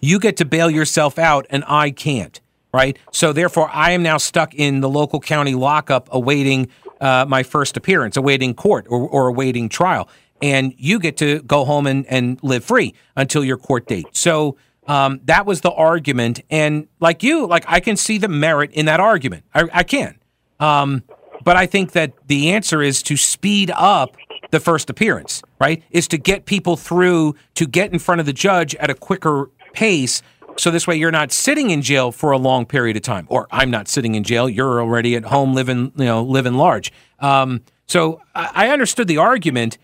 you 0.02 0.18
get 0.18 0.36
to 0.36 0.44
bail 0.44 0.68
yourself 0.68 1.18
out 1.18 1.46
and 1.48 1.64
I 1.66 1.92
can't, 1.92 2.38
right? 2.74 2.98
So 3.12 3.32
therefore, 3.32 3.70
I 3.72 3.92
am 3.92 4.02
now 4.02 4.18
stuck 4.18 4.52
in 4.54 4.80
the 4.80 4.88
local 4.88 5.20
county 5.20 5.54
lockup 5.54 6.08
awaiting 6.12 6.68
uh, 7.02 7.26
my 7.28 7.42
first 7.42 7.76
appearance, 7.76 8.16
awaiting 8.16 8.54
court 8.54 8.86
or, 8.88 9.06
or 9.08 9.26
awaiting 9.26 9.68
trial. 9.68 10.08
And 10.40 10.72
you 10.78 10.98
get 10.98 11.16
to 11.18 11.42
go 11.42 11.64
home 11.64 11.86
and, 11.86 12.06
and 12.06 12.38
live 12.42 12.64
free 12.64 12.94
until 13.16 13.44
your 13.44 13.58
court 13.58 13.86
date. 13.86 14.06
So 14.12 14.56
um, 14.86 15.20
that 15.24 15.44
was 15.46 15.60
the 15.60 15.70
argument. 15.70 16.40
And 16.50 16.88
like 17.00 17.22
you, 17.22 17.46
like 17.46 17.64
I 17.68 17.80
can 17.80 17.96
see 17.96 18.18
the 18.18 18.28
merit 18.28 18.70
in 18.72 18.86
that 18.86 19.00
argument. 19.00 19.44
I, 19.54 19.68
I 19.72 19.82
can. 19.82 20.18
Um, 20.58 21.02
but 21.44 21.56
I 21.56 21.66
think 21.66 21.92
that 21.92 22.12
the 22.28 22.50
answer 22.50 22.82
is 22.82 23.02
to 23.04 23.16
speed 23.16 23.70
up 23.74 24.16
the 24.50 24.60
first 24.60 24.90
appearance, 24.90 25.42
right? 25.60 25.82
Is 25.90 26.06
to 26.08 26.18
get 26.18 26.44
people 26.44 26.76
through 26.76 27.34
to 27.54 27.66
get 27.66 27.92
in 27.92 27.98
front 27.98 28.20
of 28.20 28.26
the 28.26 28.32
judge 28.32 28.74
at 28.76 28.90
a 28.90 28.94
quicker 28.94 29.50
pace. 29.72 30.22
So 30.62 30.70
this 30.70 30.86
way 30.86 30.94
you're 30.94 31.10
not 31.10 31.32
sitting 31.32 31.70
in 31.70 31.82
jail 31.82 32.12
for 32.12 32.30
a 32.30 32.38
long 32.38 32.66
period 32.66 32.96
of 32.96 33.02
time, 33.02 33.26
or 33.28 33.48
I'm 33.50 33.68
not 33.68 33.88
sitting 33.88 34.14
in 34.14 34.22
jail. 34.22 34.48
You're 34.48 34.80
already 34.80 35.16
at 35.16 35.24
home 35.24 35.54
living, 35.54 35.90
you 35.96 36.04
know, 36.04 36.22
living 36.22 36.54
large. 36.54 36.92
Um, 37.18 37.62
so 37.88 38.20
I 38.36 38.66
I 38.66 38.68
understood 38.68 39.08
the 39.08 39.18
argument, 39.18 39.76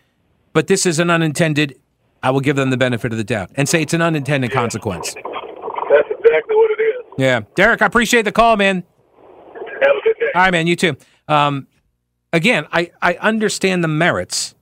but 0.52 0.68
this 0.68 0.86
is 0.86 1.00
an 1.00 1.10
unintended. 1.10 1.80
I 2.22 2.30
will 2.30 2.38
give 2.38 2.54
them 2.54 2.70
the 2.70 2.76
benefit 2.76 3.10
of 3.10 3.18
the 3.18 3.24
doubt 3.24 3.50
and 3.56 3.68
say 3.68 3.82
it's 3.82 3.92
an 3.92 4.02
unintended 4.02 4.52
consequence. 4.52 5.14
That's 5.14 6.08
exactly 6.12 6.54
what 6.54 6.70
it 6.70 6.80
is. 6.80 7.04
Yeah, 7.18 7.40
Derek, 7.56 7.82
I 7.82 7.86
appreciate 7.86 8.22
the 8.22 8.30
call, 8.30 8.56
man. 8.56 8.84
Have 9.82 9.96
a 9.96 10.00
good 10.04 10.14
day. 10.20 10.30
All 10.32 10.42
right, 10.42 10.52
man. 10.52 10.68
You 10.68 10.76
too. 10.76 10.96
Um, 11.26 11.66
again, 12.32 12.68
I, 12.70 12.92
I 13.02 13.14
understand 13.14 13.82
the 13.82 13.88
merits, 13.88 14.54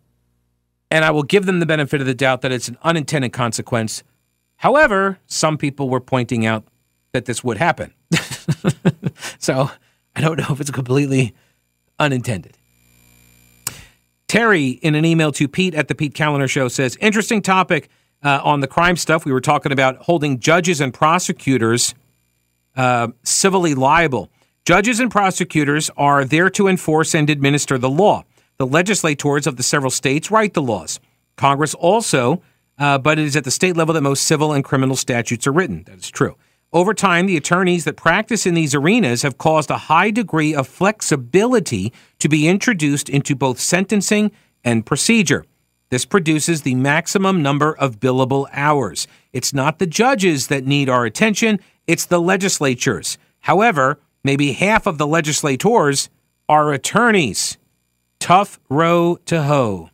and 0.90 1.04
I 1.04 1.10
will 1.10 1.24
give 1.24 1.44
them 1.44 1.60
the 1.60 1.66
benefit 1.66 2.00
of 2.00 2.06
the 2.06 2.14
doubt 2.14 2.40
that 2.40 2.52
it's 2.52 2.68
an 2.68 2.78
unintended 2.82 3.34
consequence. 3.34 4.02
However, 4.56 5.18
some 5.26 5.58
people 5.58 5.88
were 5.88 6.00
pointing 6.00 6.46
out 6.46 6.64
that 7.12 7.26
this 7.26 7.44
would 7.44 7.58
happen. 7.58 7.92
so 9.38 9.70
I 10.14 10.20
don't 10.20 10.38
know 10.38 10.48
if 10.50 10.60
it's 10.60 10.70
completely 10.70 11.34
unintended. 11.98 12.56
Terry, 14.28 14.68
in 14.68 14.94
an 14.94 15.04
email 15.04 15.30
to 15.32 15.46
Pete 15.46 15.74
at 15.74 15.88
the 15.88 15.94
Pete 15.94 16.14
Kaliner 16.14 16.48
Show, 16.48 16.68
says 16.68 16.96
interesting 17.00 17.42
topic 17.42 17.88
uh, 18.22 18.40
on 18.42 18.60
the 18.60 18.66
crime 18.66 18.96
stuff. 18.96 19.24
We 19.24 19.32
were 19.32 19.40
talking 19.40 19.72
about 19.72 19.96
holding 19.98 20.40
judges 20.40 20.80
and 20.80 20.92
prosecutors 20.92 21.94
uh, 22.76 23.08
civilly 23.22 23.74
liable. 23.74 24.30
Judges 24.64 25.00
and 25.00 25.10
prosecutors 25.10 25.90
are 25.96 26.24
there 26.24 26.50
to 26.50 26.66
enforce 26.66 27.14
and 27.14 27.30
administer 27.30 27.78
the 27.78 27.88
law. 27.88 28.24
The 28.58 28.66
legislators 28.66 29.46
of 29.46 29.56
the 29.56 29.62
several 29.62 29.90
states 29.90 30.30
write 30.30 30.54
the 30.54 30.62
laws. 30.62 30.98
Congress 31.36 31.74
also, 31.74 32.42
uh, 32.78 32.98
but 32.98 33.18
it 33.18 33.24
is 33.24 33.36
at 33.36 33.44
the 33.44 33.50
state 33.50 33.76
level 33.76 33.94
that 33.94 34.02
most 34.02 34.24
civil 34.24 34.52
and 34.52 34.64
criminal 34.64 34.96
statutes 34.96 35.46
are 35.46 35.52
written. 35.52 35.84
That 35.84 35.98
is 35.98 36.10
true. 36.10 36.36
Over 36.72 36.94
time, 36.94 37.26
the 37.26 37.36
attorneys 37.36 37.84
that 37.84 37.96
practice 37.96 38.44
in 38.44 38.54
these 38.54 38.74
arenas 38.74 39.22
have 39.22 39.38
caused 39.38 39.70
a 39.70 39.78
high 39.78 40.10
degree 40.10 40.54
of 40.54 40.66
flexibility 40.66 41.92
to 42.18 42.28
be 42.28 42.48
introduced 42.48 43.08
into 43.08 43.34
both 43.34 43.60
sentencing 43.60 44.32
and 44.64 44.84
procedure. 44.84 45.44
This 45.90 46.04
produces 46.04 46.62
the 46.62 46.74
maximum 46.74 47.40
number 47.42 47.76
of 47.76 48.00
billable 48.00 48.48
hours. 48.52 49.06
It's 49.32 49.54
not 49.54 49.78
the 49.78 49.86
judges 49.86 50.48
that 50.48 50.66
need 50.66 50.88
our 50.88 51.04
attention, 51.04 51.60
it's 51.86 52.04
the 52.04 52.20
legislatures. 52.20 53.16
However, 53.40 54.00
maybe 54.24 54.52
half 54.52 54.86
of 54.86 54.98
the 54.98 55.06
legislators 55.06 56.10
are 56.48 56.72
attorneys. 56.72 57.56
Tough 58.18 58.58
row 58.68 59.18
to 59.26 59.44
hoe. 59.44 59.90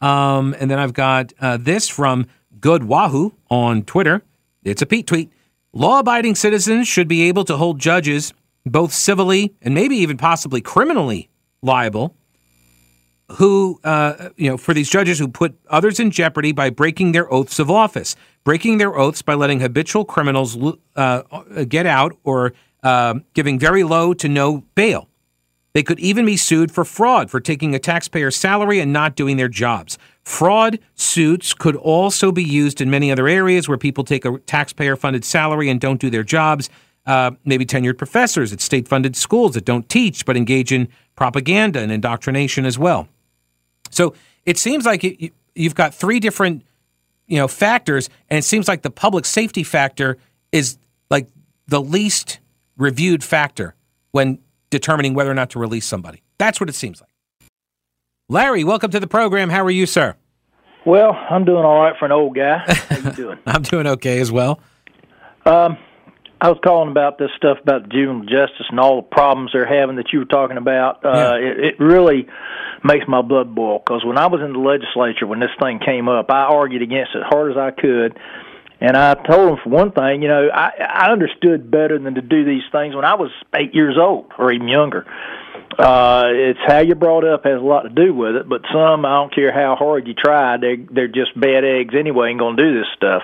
Um, 0.00 0.54
and 0.58 0.70
then 0.70 0.78
I've 0.78 0.94
got 0.94 1.32
uh, 1.40 1.56
this 1.58 1.88
from 1.88 2.26
Good 2.60 2.84
Wahoo 2.84 3.32
on 3.50 3.82
Twitter. 3.82 4.22
It's 4.64 4.82
a 4.82 4.86
Pete 4.86 5.06
tweet. 5.06 5.30
Law 5.72 6.00
abiding 6.00 6.34
citizens 6.34 6.88
should 6.88 7.08
be 7.08 7.22
able 7.22 7.44
to 7.44 7.56
hold 7.56 7.78
judges 7.78 8.32
both 8.66 8.92
civilly 8.92 9.54
and 9.62 9.74
maybe 9.74 9.96
even 9.96 10.16
possibly 10.16 10.60
criminally 10.60 11.28
liable 11.62 12.16
who, 13.32 13.80
uh, 13.84 14.30
you 14.36 14.50
know, 14.50 14.56
for 14.56 14.74
these 14.74 14.90
judges 14.90 15.18
who 15.18 15.28
put 15.28 15.58
others 15.68 16.00
in 16.00 16.10
jeopardy 16.10 16.52
by 16.52 16.70
breaking 16.70 17.12
their 17.12 17.32
oaths 17.32 17.58
of 17.58 17.70
office, 17.70 18.16
breaking 18.44 18.78
their 18.78 18.96
oaths 18.96 19.22
by 19.22 19.34
letting 19.34 19.60
habitual 19.60 20.04
criminals 20.04 20.58
uh, 20.96 21.22
get 21.68 21.86
out 21.86 22.16
or 22.24 22.52
uh, 22.82 23.14
giving 23.34 23.58
very 23.58 23.84
low 23.84 24.14
to 24.14 24.28
no 24.28 24.64
bail. 24.74 25.08
They 25.72 25.82
could 25.82 26.00
even 26.00 26.26
be 26.26 26.36
sued 26.36 26.72
for 26.72 26.84
fraud 26.84 27.30
for 27.30 27.40
taking 27.40 27.74
a 27.74 27.78
taxpayer's 27.78 28.36
salary 28.36 28.80
and 28.80 28.92
not 28.92 29.14
doing 29.14 29.36
their 29.36 29.48
jobs. 29.48 29.98
Fraud 30.22 30.78
suits 30.94 31.54
could 31.54 31.76
also 31.76 32.32
be 32.32 32.42
used 32.42 32.80
in 32.80 32.90
many 32.90 33.12
other 33.12 33.28
areas 33.28 33.68
where 33.68 33.78
people 33.78 34.04
take 34.04 34.24
a 34.24 34.38
taxpayer 34.38 34.96
funded 34.96 35.24
salary 35.24 35.68
and 35.68 35.80
don't 35.80 36.00
do 36.00 36.10
their 36.10 36.24
jobs. 36.24 36.68
Uh, 37.06 37.30
maybe 37.44 37.64
tenured 37.64 37.96
professors 37.96 38.52
at 38.52 38.60
state 38.60 38.86
funded 38.86 39.16
schools 39.16 39.54
that 39.54 39.64
don't 39.64 39.88
teach 39.88 40.26
but 40.26 40.36
engage 40.36 40.70
in 40.70 40.86
propaganda 41.16 41.80
and 41.80 41.90
indoctrination 41.90 42.66
as 42.66 42.78
well. 42.78 43.08
So 43.90 44.14
it 44.44 44.58
seems 44.58 44.84
like 44.84 45.02
it, 45.04 45.32
you've 45.54 45.74
got 45.74 45.94
three 45.94 46.20
different, 46.20 46.64
you 47.26 47.38
know, 47.38 47.48
factors, 47.48 48.10
and 48.28 48.38
it 48.38 48.42
seems 48.42 48.68
like 48.68 48.82
the 48.82 48.90
public 48.90 49.24
safety 49.24 49.62
factor 49.62 50.18
is 50.52 50.78
like 51.10 51.28
the 51.68 51.80
least 51.80 52.38
reviewed 52.76 53.24
factor 53.24 53.74
when 54.12 54.38
determining 54.70 55.14
whether 55.14 55.30
or 55.30 55.34
not 55.34 55.50
to 55.50 55.58
release 55.58 55.86
somebody. 55.86 56.22
That's 56.38 56.60
what 56.60 56.68
it 56.68 56.74
seems 56.74 57.00
like. 57.00 57.10
Larry, 58.28 58.62
welcome 58.64 58.90
to 58.92 59.00
the 59.00 59.06
program. 59.08 59.50
How 59.50 59.64
are 59.64 59.70
you, 59.70 59.86
sir? 59.86 60.14
Well, 60.86 61.12
I'm 61.12 61.44
doing 61.44 61.64
all 61.64 61.80
right 61.82 61.94
for 61.98 62.06
an 62.06 62.12
old 62.12 62.34
guy. 62.36 62.58
How 62.66 62.96
you 62.96 63.10
doing? 63.16 63.38
I'm 63.46 63.62
doing 63.62 63.86
okay 63.86 64.20
as 64.20 64.30
well. 64.32 64.60
Um, 65.44 65.76
I 66.40 66.48
was 66.48 66.58
calling 66.64 66.90
about 66.90 67.18
this 67.18 67.30
stuff 67.36 67.58
about 67.62 67.82
the 67.82 67.88
juvenile 67.88 68.22
justice 68.22 68.66
and 68.70 68.80
all 68.80 68.96
the 68.96 69.08
problems 69.08 69.50
they're 69.52 69.66
having 69.66 69.96
that 69.96 70.12
you 70.12 70.20
were 70.20 70.24
talking 70.24 70.56
about. 70.56 71.04
Uh, 71.04 71.10
Yeah. 71.10 71.34
it, 71.36 71.58
it 71.64 71.80
really 71.80 72.28
makes 72.82 73.06
my 73.08 73.20
blood 73.20 73.54
boil 73.54 73.78
because 73.78 74.04
when 74.06 74.16
I 74.16 74.26
was 74.26 74.40
in 74.40 74.52
the 74.54 74.58
legislature, 74.58 75.26
when 75.26 75.40
this 75.40 75.50
thing 75.60 75.80
came 75.84 76.08
up, 76.08 76.30
I 76.30 76.44
argued 76.44 76.80
against 76.82 77.14
it 77.14 77.18
as 77.18 77.24
hard 77.28 77.50
as 77.50 77.58
I 77.58 77.72
could. 77.72 78.16
And 78.80 78.96
I 78.96 79.14
told 79.14 79.50
them, 79.50 79.58
for 79.62 79.68
one 79.68 79.92
thing, 79.92 80.22
you 80.22 80.28
know, 80.28 80.48
I, 80.48 80.70
I 80.78 81.12
understood 81.12 81.70
better 81.70 81.98
than 81.98 82.14
to 82.14 82.22
do 82.22 82.44
these 82.44 82.62
things 82.72 82.94
when 82.94 83.04
I 83.04 83.14
was 83.14 83.30
eight 83.54 83.74
years 83.74 83.96
old 83.98 84.32
or 84.38 84.50
even 84.52 84.68
younger. 84.68 85.06
Uh, 85.78 86.24
it's 86.28 86.58
how 86.66 86.78
you're 86.78 86.96
brought 86.96 87.24
up 87.24 87.44
has 87.44 87.60
a 87.60 87.64
lot 87.64 87.82
to 87.82 87.90
do 87.90 88.12
with 88.12 88.36
it, 88.36 88.48
but 88.48 88.62
some, 88.72 89.04
I 89.04 89.10
don't 89.10 89.34
care 89.34 89.52
how 89.52 89.76
hard 89.76 90.08
you 90.08 90.14
try, 90.14 90.56
they're 90.56 90.76
they're 90.90 91.08
just 91.08 91.38
bad 91.38 91.64
eggs 91.64 91.94
anyway 91.96 92.30
and 92.30 92.38
going 92.38 92.56
to 92.56 92.62
do 92.62 92.78
this 92.78 92.88
stuff. 92.96 93.22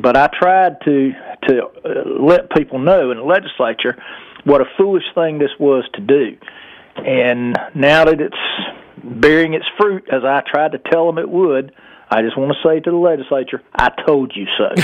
But 0.00 0.16
I 0.16 0.28
tried 0.28 0.80
to 0.84 1.12
to 1.48 1.62
uh, 1.62 2.20
let 2.20 2.50
people 2.50 2.78
know 2.80 3.12
in 3.12 3.18
the 3.18 3.24
legislature 3.24 3.96
what 4.44 4.60
a 4.60 4.64
foolish 4.76 5.04
thing 5.14 5.38
this 5.38 5.52
was 5.58 5.84
to 5.94 6.00
do. 6.00 6.36
And 6.96 7.56
now 7.74 8.04
that 8.04 8.20
it's 8.20 8.36
bearing 9.02 9.54
its 9.54 9.66
fruit, 9.78 10.08
as 10.10 10.24
I 10.24 10.42
tried 10.46 10.72
to 10.72 10.78
tell 10.78 11.06
them 11.06 11.18
it 11.18 11.28
would, 11.28 11.72
I 12.10 12.22
just 12.22 12.36
want 12.36 12.52
to 12.52 12.68
say 12.68 12.80
to 12.80 12.90
the 12.90 12.96
legislature, 12.96 13.62
I 13.74 13.90
told 14.06 14.32
you 14.36 14.46
so. 14.58 14.74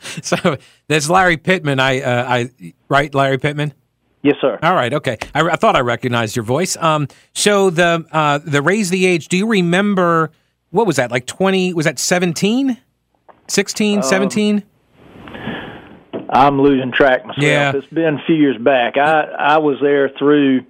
So 0.22 0.56
there's 0.88 1.10
Larry 1.10 1.36
Pittman. 1.36 1.78
I, 1.78 2.00
uh, 2.00 2.24
I, 2.28 2.72
right, 2.88 3.14
Larry 3.14 3.38
Pittman. 3.38 3.74
yes, 4.22 4.36
sir. 4.40 4.58
All 4.62 4.74
right, 4.74 4.92
okay. 4.92 5.18
I, 5.34 5.42
I 5.42 5.56
thought 5.56 5.76
I 5.76 5.80
recognized 5.80 6.36
your 6.36 6.44
voice. 6.44 6.76
Um, 6.76 7.08
so 7.34 7.70
the 7.70 8.04
uh, 8.12 8.38
the 8.38 8.62
raise 8.62 8.90
the 8.90 9.04
age. 9.06 9.28
Do 9.28 9.36
you 9.36 9.46
remember 9.46 10.30
what 10.70 10.86
was 10.86 10.96
that? 10.96 11.10
Like 11.10 11.26
twenty? 11.26 11.74
Was 11.74 11.84
that 11.84 11.98
17? 11.98 12.78
16, 13.48 14.02
17? 14.02 14.64
I'm 16.28 16.60
losing 16.60 16.90
track 16.92 17.24
myself. 17.24 17.42
Yeah. 17.42 17.72
It's 17.74 17.86
been 17.86 18.14
a 18.16 18.24
few 18.26 18.34
years 18.34 18.58
back. 18.58 18.96
I 18.96 19.22
I 19.22 19.58
was 19.58 19.78
there 19.80 20.08
through 20.18 20.60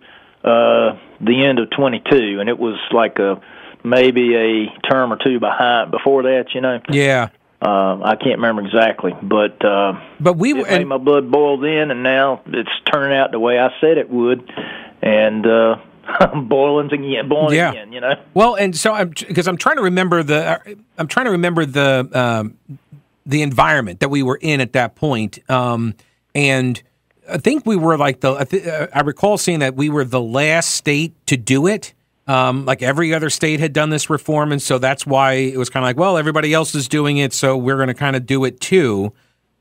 uh 0.44 0.98
the 1.20 1.44
end 1.44 1.58
of 1.58 1.70
22 1.70 2.38
and 2.40 2.48
it 2.48 2.58
was 2.58 2.76
like 2.92 3.18
a 3.18 3.40
maybe 3.86 4.34
a 4.34 4.66
term 4.88 5.12
or 5.12 5.16
two 5.16 5.40
behind 5.40 5.90
before 5.90 6.22
that, 6.24 6.46
you 6.54 6.60
know. 6.60 6.80
Yeah. 6.90 7.28
Um 7.62 8.02
I 8.02 8.16
can't 8.16 8.36
remember 8.38 8.62
exactly, 8.62 9.12
but 9.22 9.64
uh 9.64 9.94
But 10.20 10.34
we 10.34 10.50
it 10.50 10.56
were. 10.56 10.64
made 10.66 10.86
my 10.86 10.98
blood 10.98 11.30
boil 11.30 11.58
then 11.58 11.90
and 11.90 12.02
now 12.02 12.42
it's 12.46 12.68
turning 12.92 13.16
out 13.16 13.30
the 13.32 13.40
way 13.40 13.58
I 13.58 13.70
said 13.80 13.96
it 13.98 14.10
would 14.10 14.50
and 15.02 15.46
uh 15.46 15.76
I'm 16.08 16.46
boiling 16.48 16.92
again, 16.92 17.28
boiling 17.28 17.56
Yeah. 17.56 17.70
again, 17.70 17.92
you 17.92 18.00
know. 18.00 18.14
well, 18.34 18.54
and 18.54 18.76
so 18.76 18.92
I'm 18.92 19.08
because 19.10 19.48
I'm 19.48 19.56
trying 19.56 19.76
to 19.76 19.82
remember 19.82 20.22
the. 20.22 20.60
I'm 20.98 21.08
trying 21.08 21.26
to 21.26 21.32
remember 21.32 21.66
the 21.66 22.08
um, 22.12 22.56
the 23.26 23.42
environment 23.42 23.98
that 23.98 24.08
we 24.08 24.22
were 24.22 24.38
in 24.40 24.60
at 24.60 24.72
that 24.74 24.94
point. 24.94 25.40
Um, 25.50 25.94
and 26.32 26.80
I 27.28 27.38
think 27.38 27.66
we 27.66 27.74
were 27.74 27.98
like 27.98 28.20
the. 28.20 28.34
I, 28.34 28.44
th- 28.44 28.64
uh, 28.68 28.86
I 28.94 29.00
recall 29.00 29.36
seeing 29.36 29.58
that 29.58 29.74
we 29.74 29.88
were 29.90 30.04
the 30.04 30.20
last 30.20 30.70
state 30.76 31.12
to 31.26 31.36
do 31.36 31.66
it. 31.66 31.92
Um, 32.26 32.64
like 32.64 32.82
every 32.82 33.14
other 33.14 33.30
state 33.30 33.60
had 33.60 33.72
done 33.72 33.90
this 33.90 34.10
reform, 34.10 34.50
and 34.50 34.60
so 34.60 34.78
that's 34.78 35.06
why 35.06 35.34
it 35.34 35.56
was 35.56 35.70
kind 35.70 35.84
of 35.84 35.88
like, 35.88 35.96
well, 35.96 36.16
everybody 36.18 36.52
else 36.52 36.74
is 36.74 36.88
doing 36.88 37.18
it, 37.18 37.32
so 37.32 37.56
we're 37.56 37.76
going 37.76 37.86
to 37.88 37.94
kind 37.94 38.16
of 38.16 38.26
do 38.26 38.44
it 38.44 38.60
too. 38.60 39.12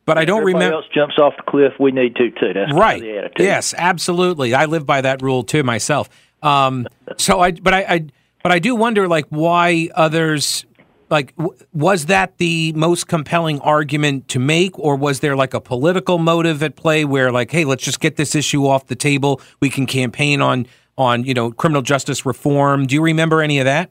But 0.06 0.18
I 0.18 0.26
don't 0.26 0.44
remember. 0.44 0.66
Everybody 0.66 0.66
remember. 0.66 0.76
else 0.84 0.94
jumps 0.94 1.18
off 1.20 1.34
the 1.38 1.52
cliff, 1.52 1.74
we 1.80 1.92
need 1.92 2.16
to 2.16 2.32
too. 2.32 2.54
That's 2.54 2.74
right 2.74 3.02
the 3.02 3.18
attitude. 3.18 3.40
yes 3.46 3.74
absolutely 3.78 4.54
i 4.54 4.66
live 4.66 4.86
by 4.86 5.02
that 5.02 5.22
rule 5.22 5.44
too 5.44 5.64
myself 5.64 6.10
um 6.44 6.88
so 7.18 7.40
i 7.40 7.52
but 7.52 7.74
i, 7.74 7.80
I 7.84 8.06
but 8.44 8.51
i 8.51 8.60
do 8.60 8.75
wonder 8.75 9.08
like 9.08 9.25
why 9.30 9.90
others 9.96 10.66
like 11.10 11.36
w- 11.38 11.58
was 11.74 12.06
that 12.06 12.38
the 12.38 12.72
most 12.74 13.08
compelling 13.08 13.60
argument 13.62 14.28
to 14.30 14.40
make 14.40 14.78
or 14.78 14.96
was 14.96 15.22
there 15.22 15.36
like 15.36 15.56
a 15.56 15.62
political 15.62 16.20
motive 16.20 16.62
at 16.62 16.75
play 16.75 17.04
where 17.04 17.32
like 17.32 17.50
hey 17.50 17.66
let's 17.66 17.84
just 17.84 18.00
get 18.00 18.16
this 18.16 18.36
issue 18.36 18.68
off 18.68 18.86
the 18.86 18.96
table 18.96 19.42
we 19.60 19.72
can 19.72 19.88
campaign 19.88 20.40
on 20.40 20.68
on 20.98 21.24
you 21.24 21.34
know 21.34 21.51
criminal 21.51 21.81
justice 21.81 22.25
reform. 22.25 22.88
Do 22.88 22.96
you 22.96 23.01
remember 23.01 23.42
any 23.42 23.60
of 23.60 23.66
that? 23.66 23.90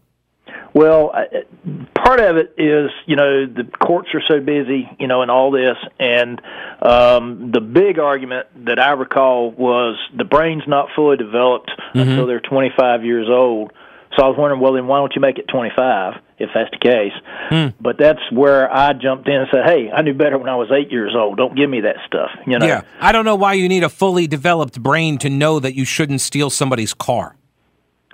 Well, 0.75 1.13
uh, 1.15 1.21
uh, 1.21 1.85
part 1.95 2.19
of 2.19 2.37
it 2.37 2.55
is 2.59 2.91
you 3.07 3.17
know 3.17 3.47
the 3.47 3.65
courts 3.79 4.09
are 4.15 4.23
so 4.27 4.41
busy, 4.41 4.89
you 4.99 5.07
know, 5.07 5.23
and 5.23 5.31
all 5.31 5.51
this, 5.51 5.77
and 6.01 6.41
um, 6.83 7.53
the 7.53 7.61
big 7.61 7.99
argument 7.99 8.49
that 8.67 8.79
I 8.79 8.91
recall 8.93 9.51
was 9.53 9.97
the 10.17 10.25
brain's 10.25 10.65
not 10.67 10.89
fully 10.97 11.17
developed 11.17 11.71
mm-hmm. 11.71 12.01
until 12.01 12.27
they're 12.27 12.41
25 12.41 13.05
years 13.05 13.29
old. 13.31 13.73
So 14.17 14.25
I 14.25 14.29
was 14.29 14.37
wondering, 14.39 14.61
well, 14.61 14.75
then 14.75 14.87
why 14.87 14.99
don't 14.99 15.13
you 15.15 15.21
make 15.21 15.39
it 15.39 15.47
25 15.49 16.15
if 16.39 16.51
that's 16.55 16.71
the 16.71 16.79
case? 16.79 17.13
Hmm. 17.51 17.77
But 17.81 17.97
that's 17.99 18.21
where 18.31 18.73
I 18.73 18.93
jumped 18.93 19.29
in 19.29 19.35
and 19.35 19.49
said, 19.53 19.65
hey, 19.67 19.91
I 19.91 20.03
knew 20.03 20.15
better 20.15 20.39
when 20.39 20.49
I 20.49 20.57
was 20.57 20.71
eight 20.71 20.91
years 20.93 21.15
old. 21.17 21.37
Don't 21.37 21.57
give 21.57 21.69
me 21.69 21.81
that 21.83 21.97
stuff, 22.07 22.31
you 22.47 22.59
know. 22.59 22.67
yeah 22.67 22.83
i 23.01 23.13
don't 23.13 23.25
know 23.25 23.35
why 23.35 23.53
you 23.53 23.69
need 23.69 23.83
a 23.83 23.89
fully 23.89 24.27
developed 24.27 24.83
brain 24.83 25.19
to 25.19 25.29
know 25.29 25.59
that 25.61 25.75
you 25.75 25.85
shouldn't 25.85 26.21
steal 26.21 26.51
somebody's 26.51 26.95
car 26.95 27.37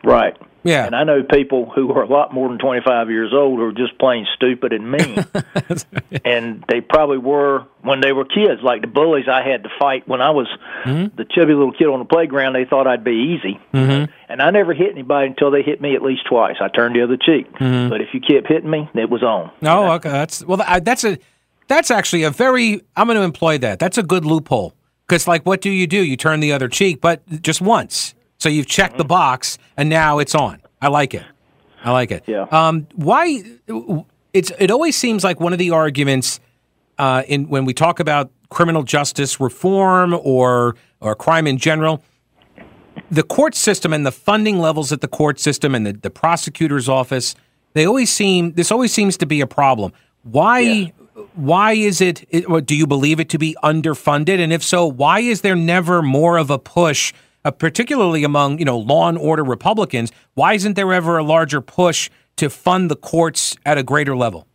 Right. 0.03 0.37
Yeah. 0.63 0.85
And 0.85 0.95
I 0.95 1.05
know 1.05 1.23
people 1.23 1.71
who 1.71 1.91
are 1.93 2.03
a 2.03 2.09
lot 2.09 2.35
more 2.35 2.49
than 2.49 2.59
25 2.59 3.11
years 3.11 3.33
old 3.33 3.59
who 3.59 3.65
are 3.67 3.73
just 3.73 3.99
plain 3.99 4.27
stupid 4.35 4.73
and 4.73 4.91
mean. 4.91 5.25
and 6.25 6.65
they 6.69 6.81
probably 6.81 7.19
were 7.19 7.65
when 7.83 8.01
they 8.01 8.13
were 8.13 8.25
kids. 8.25 8.61
Like 8.63 8.83
the 8.83 8.87
bullies 8.87 9.27
I 9.31 9.43
had 9.43 9.63
to 9.63 9.71
fight 9.79 10.07
when 10.07 10.21
I 10.21 10.31
was 10.31 10.49
the 10.85 11.27
chubby 11.31 11.55
little 11.55 11.73
kid 11.73 11.87
on 11.87 11.99
the 11.99 12.05
playground, 12.05 12.53
they 12.55 12.67
thought 12.67 12.87
I'd 12.87 13.05
be 13.05 13.39
easy. 13.39 13.59
Mm-hmm. 13.73 14.13
And 14.29 14.43
I 14.43 14.51
never 14.51 14.75
hit 14.75 14.91
anybody 14.93 15.29
until 15.29 15.51
they 15.51 15.63
hit 15.63 15.81
me 15.81 15.95
at 15.95 16.03
least 16.03 16.27
twice. 16.29 16.57
I 16.61 16.69
turned 16.69 16.95
the 16.95 17.03
other 17.03 17.17
cheek. 17.17 17.47
But 17.89 18.01
if 18.01 18.09
you 18.13 18.21
kept 18.21 18.47
hitting 18.47 18.71
me, 18.71 18.89
it 18.95 19.09
was 19.09 19.23
on. 19.23 19.51
Oh, 19.63 19.93
okay. 19.93 20.11
That's 20.11 20.45
well. 20.45 20.59
That's 20.83 21.05
a 21.05 21.19
that's 21.69 21.91
actually 21.91 22.25
a 22.25 22.31
very. 22.31 22.83
I'm 22.97 23.07
going 23.07 23.17
to 23.17 23.25
employ 23.25 23.59
that. 23.59 23.79
That's 23.79 23.97
a 23.97 24.03
good 24.03 24.25
loophole 24.25 24.75
because, 25.07 25.27
like, 25.27 25.47
what 25.47 25.61
do 25.61 25.71
you 25.71 25.87
do? 25.87 26.03
You 26.03 26.17
turn 26.17 26.41
the 26.41 26.53
other 26.53 26.69
cheek, 26.69 27.01
but 27.01 27.23
just 27.43 27.61
once. 27.61 28.15
So 28.41 28.49
you've 28.49 28.67
checked 28.67 28.99
the 28.99 29.05
box, 29.05 29.59
and 29.77 29.89
now 29.89 30.19
it's 30.19 30.35
on. 30.35 30.61
I 30.83 30.89
like 30.89 31.15
it. 31.15 31.25
I 31.85 31.93
like 31.93 32.11
it. 32.11 32.25
Yeah. 32.27 32.47
Um. 32.51 32.89
Why? 32.95 33.43
It's. 34.33 34.51
It 34.59 34.71
always 34.71 34.97
seems 34.97 35.23
like 35.23 35.39
one 35.41 35.53
of 35.53 35.59
the 35.59 35.71
arguments 35.71 36.41
uh, 36.99 37.23
in 37.29 37.49
when 37.49 37.65
we 37.65 37.75
talk 37.75 38.01
about 38.01 38.31
criminal 38.51 38.83
justice 38.83 39.41
reform 39.41 40.19
or 40.23 40.77
or 41.01 41.15
crime 41.15 41.47
in 41.47 41.57
general 41.57 42.03
the 43.11 43.23
court 43.23 43.55
system 43.55 43.93
and 43.93 44.05
the 44.05 44.13
funding 44.13 44.59
levels 44.59 44.93
at 44.93 45.01
the 45.01 45.09
court 45.09 45.41
system 45.41 45.75
and 45.75 45.87
the, 45.87 45.93
the 45.93 46.11
prosecutor's 46.11 46.89
office 46.89 47.35
they 47.73 47.87
always 47.87 48.11
seem 48.11 48.53
this 48.53 48.71
always 48.71 48.93
seems 48.93 49.17
to 49.17 49.25
be 49.25 49.41
a 49.41 49.47
problem 49.47 49.93
why 50.25 50.93
why 51.35 51.73
is 51.73 52.01
it, 52.01 52.27
it 52.31 52.67
do 52.67 52.75
you 52.75 52.87
believe 52.87 53.21
it 53.21 53.29
to 53.29 53.39
be 53.39 53.57
underfunded 53.63 54.39
and 54.41 54.53
if 54.53 54.63
so 54.63 54.85
why 54.85 55.21
is 55.21 55.41
there 55.43 55.57
never 55.57 56.03
more 56.03 56.37
of 56.37 56.51
a 56.51 56.59
push 56.59 57.13
uh, 57.45 57.51
particularly 57.51 58.25
among 58.25 58.59
you 58.59 58.65
know 58.65 58.79
law 58.79 59.09
and 59.09 59.19
order 59.19 59.45
republicans 59.45 60.13
why 60.35 60.55
isn't 60.55 60.75
there 60.75 60.93
ever 60.93 61.19
a 61.19 61.25
larger 61.25 61.61
push 61.61 62.11
to 62.37 62.49
fund 62.51 62.91
the 62.91 62.97
courts 62.97 63.57
at 63.65 63.79
a 63.79 63.83
greater 63.83 64.17
level 64.17 64.47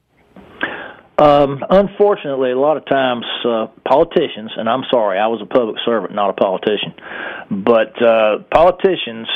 Um, 1.17 1.63
unfortunately, 1.69 2.51
a 2.51 2.59
lot 2.59 2.75
of 2.75 2.85
times 2.87 3.23
uh, 3.45 3.67
politicians, 3.87 4.51
and 4.57 4.67
I'm 4.67 4.83
sorry, 4.91 5.17
I 5.17 5.27
was 5.27 5.41
a 5.41 5.45
public 5.45 5.77
servant, 5.85 6.13
not 6.13 6.29
a 6.29 6.33
politician, 6.33 6.93
but 7.49 7.95
uh, 8.03 8.39
politicians 8.51 9.27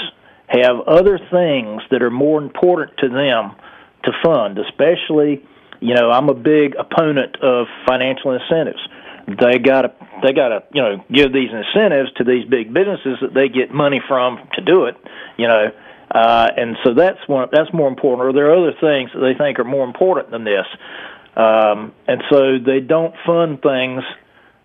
have 0.47 0.81
other 0.87 1.17
things 1.31 1.81
that 1.91 2.01
are 2.01 2.11
more 2.11 2.41
important 2.41 2.97
to 2.97 3.07
them 3.07 3.55
to 4.03 4.11
fund, 4.23 4.59
especially, 4.59 5.45
you 5.79 5.93
know, 5.93 6.11
I'm 6.11 6.27
a 6.27 6.33
big 6.33 6.75
opponent 6.75 7.37
of 7.41 7.67
financial 7.87 8.31
incentives. 8.33 8.81
They 9.37 9.59
got 9.59 9.81
to 9.83 9.93
they 10.23 10.33
got 10.33 10.49
to 10.49 10.63
you 10.73 10.81
know 10.81 11.03
give 11.11 11.33
these 11.33 11.49
incentives 11.51 12.11
to 12.17 12.23
these 12.23 12.45
big 12.45 12.73
businesses 12.73 13.17
that 13.21 13.33
they 13.33 13.49
get 13.49 13.73
money 13.73 14.01
from 14.07 14.39
to 14.53 14.61
do 14.61 14.85
it, 14.85 14.95
you 15.37 15.47
know, 15.47 15.71
uh, 16.11 16.49
and 16.57 16.77
so 16.83 16.93
that's 16.93 17.19
one 17.27 17.49
that's 17.51 17.71
more 17.73 17.87
important. 17.87 18.27
Or 18.27 18.33
there 18.33 18.49
are 18.51 18.57
other 18.57 18.77
things 18.79 19.11
that 19.13 19.19
they 19.19 19.35
think 19.37 19.59
are 19.59 19.63
more 19.63 19.85
important 19.85 20.31
than 20.31 20.43
this. 20.43 20.65
Um, 21.35 21.93
and 22.07 22.23
so 22.29 22.57
they 22.57 22.79
don't 22.79 23.13
fund 23.25 23.61
things 23.61 24.03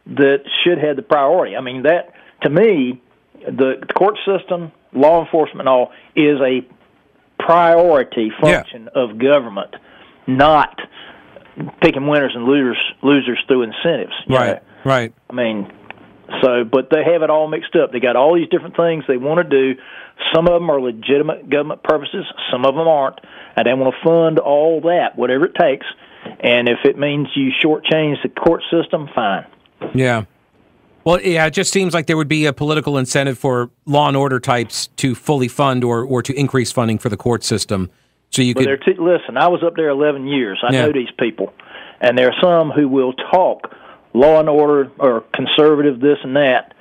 that 0.06 0.42
should 0.62 0.78
have 0.78 0.96
the 0.96 1.02
priority. 1.02 1.56
I 1.56 1.60
mean, 1.60 1.82
that 1.82 2.12
to 2.42 2.50
me, 2.50 3.02
the 3.40 3.86
court 3.96 4.18
system, 4.24 4.72
law 4.92 5.24
enforcement, 5.24 5.60
and 5.60 5.68
all 5.68 5.92
is 6.16 6.40
a 6.40 6.66
priority 7.38 8.30
function 8.40 8.88
of 8.94 9.18
government, 9.18 9.74
not 10.26 10.80
picking 11.80 12.06
winners 12.06 12.32
and 12.34 12.44
losers 12.44 12.78
losers 13.02 13.38
through 13.46 13.62
incentives. 13.62 14.12
Right. 14.28 14.54
know. 14.54 14.60
right 14.84 15.12
I 15.30 15.32
mean, 15.32 15.72
so 16.42 16.64
but 16.64 16.90
they 16.90 17.04
have 17.04 17.22
it 17.22 17.30
all 17.30 17.48
mixed 17.48 17.76
up. 17.76 17.92
They 17.92 18.00
got 18.00 18.16
all 18.16 18.34
these 18.34 18.48
different 18.48 18.76
things 18.76 19.04
they 19.06 19.16
want 19.16 19.48
to 19.48 19.74
do. 19.74 19.80
Some 20.34 20.46
of 20.46 20.54
them 20.54 20.70
are 20.70 20.80
legitimate 20.80 21.50
government 21.50 21.82
purposes. 21.82 22.24
Some 22.50 22.64
of 22.64 22.74
them 22.74 22.86
aren't, 22.86 23.20
and 23.56 23.66
they 23.66 23.74
want 23.74 23.94
to 23.94 24.00
fund 24.02 24.38
all 24.38 24.80
that, 24.82 25.16
whatever 25.16 25.46
it 25.46 25.54
takes. 25.54 25.86
And 26.40 26.68
if 26.68 26.78
it 26.84 26.98
means 26.98 27.28
you 27.34 27.50
shortchange 27.62 28.22
the 28.22 28.28
court 28.28 28.62
system, 28.70 29.08
fine. 29.14 29.46
yeah 29.92 30.24
Well, 31.04 31.20
yeah, 31.20 31.46
it 31.46 31.50
just 31.50 31.72
seems 31.72 31.92
like 31.92 32.06
there 32.06 32.16
would 32.16 32.28
be 32.28 32.46
a 32.46 32.52
political 32.52 32.96
incentive 32.96 33.38
for 33.38 33.70
law 33.84 34.08
and 34.08 34.16
order 34.16 34.40
types 34.40 34.86
to 34.96 35.14
fully 35.14 35.48
fund 35.48 35.84
or, 35.84 36.02
or 36.02 36.22
to 36.22 36.32
increase 36.34 36.72
funding 36.72 36.98
for 36.98 37.08
the 37.08 37.16
court 37.16 37.44
system. 37.44 37.90
So 38.34 38.42
you 38.42 38.54
well, 38.56 38.64
could 38.64 38.82
t- 38.84 39.00
listen. 39.00 39.36
I 39.36 39.48
was 39.48 39.62
up 39.62 39.76
there 39.76 39.88
11 39.88 40.26
years. 40.26 40.58
I 40.62 40.72
yeah. 40.72 40.86
know 40.86 40.92
these 40.92 41.10
people, 41.18 41.52
and 42.00 42.18
there 42.18 42.30
are 42.30 42.40
some 42.42 42.70
who 42.70 42.88
will 42.88 43.12
talk 43.12 43.74
law 44.12 44.40
and 44.40 44.48
order 44.48 44.90
or 44.98 45.22
conservative 45.32 46.00
this 46.00 46.18
and 46.22 46.36
that 46.36 46.74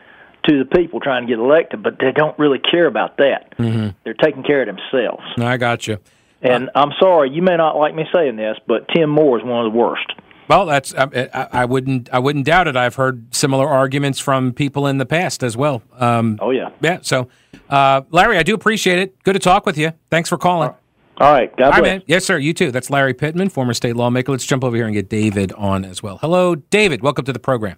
to 0.46 0.60
the 0.60 0.66
people 0.66 1.00
trying 1.00 1.26
to 1.26 1.28
get 1.28 1.40
elected, 1.40 1.82
but 1.84 2.00
they 2.00 2.12
don't 2.12 2.38
really 2.38 2.60
care 2.60 2.86
about 2.86 3.18
that. 3.18 3.58
Mm-hmm. 3.58 3.90
They're 4.04 4.14
taking 4.14 4.44
care 4.44 4.68
of 4.68 4.76
themselves. 4.76 5.24
I 5.38 5.58
got 5.58 5.88
you. 5.88 6.00
And 6.42 6.70
I'm 6.76 6.92
sorry, 7.00 7.30
you 7.30 7.42
may 7.42 7.56
not 7.56 7.78
like 7.78 7.96
me 7.96 8.06
saying 8.14 8.36
this, 8.36 8.58
but 8.68 8.88
Tim 8.90 9.10
Moore 9.10 9.40
is 9.40 9.46
one 9.46 9.66
of 9.66 9.72
the 9.72 9.78
worst. 9.78 10.12
Well, 10.50 10.66
that's 10.66 10.94
I, 10.94 11.48
I, 11.54 11.66
wouldn't 11.66 12.10
I 12.12 12.20
wouldn't 12.20 12.46
doubt 12.46 12.68
it. 12.68 12.76
I've 12.76 12.96
heard 12.96 13.34
similar 13.34 13.68
arguments 13.68 14.20
from 14.20 14.52
people 14.52 14.88
in 14.88 14.98
the 14.98 15.06
past 15.06 15.42
as 15.42 15.56
well. 15.56 15.82
Um, 15.98 16.38
oh 16.42 16.52
yeah, 16.52 16.72
yeah. 16.82 17.00
So, 17.02 17.30
uh, 17.70 18.02
Larry, 18.12 18.38
I 18.38 18.44
do 18.44 18.54
appreciate 18.54 19.00
it. 19.00 19.24
Good 19.24 19.34
to 19.34 19.40
talk 19.40 19.66
with 19.66 19.78
you. 19.78 19.94
Thanks 20.10 20.28
for 20.28 20.38
calling. 20.38 20.74
All 21.18 21.32
right, 21.32 21.56
God 21.58 21.80
bless. 21.80 22.02
Yes, 22.08 22.26
sir. 22.26 22.38
You 22.38 22.54
too. 22.54 22.72
That's 22.72 22.90
Larry 22.90 23.14
Pittman, 23.14 23.50
former 23.50 23.74
state 23.74 23.96
lawmaker. 23.96 24.32
Let's 24.32 24.46
jump 24.46 24.64
over 24.64 24.76
here 24.76 24.86
and 24.86 24.94
get 24.94 25.10
David 25.10 25.52
on 25.54 25.86
as 25.86 26.02
well. 26.02 26.18
Hello, 26.18 26.56
David. 26.56 27.02
Welcome 27.04 27.26
to 27.26 27.34
the 27.34 27.40
program. 27.40 27.78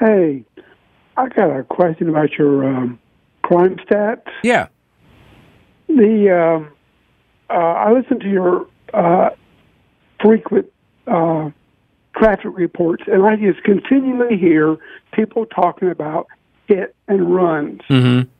Hey, 0.00 0.44
I 1.16 1.28
got 1.28 1.56
a 1.56 1.62
question 1.64 2.08
about 2.08 2.32
your 2.32 2.66
um, 2.66 2.98
crime 3.42 3.76
stats. 3.76 4.26
Yeah. 4.42 4.68
The 5.88 6.30
um, 6.30 6.72
uh, 7.50 7.52
I 7.52 7.92
listen 7.92 8.18
to 8.20 8.28
your 8.28 8.66
uh, 8.94 9.30
frequent 10.20 10.72
uh, 11.06 11.50
traffic 12.16 12.50
reports, 12.54 13.04
and 13.06 13.24
I 13.24 13.36
just 13.36 13.62
continually 13.64 14.38
hear 14.38 14.78
people 15.12 15.44
talking 15.46 15.90
about 15.90 16.26
hit 16.66 16.96
and 17.06 17.34
runs. 17.34 17.82
Mm-hmm. 17.90 18.30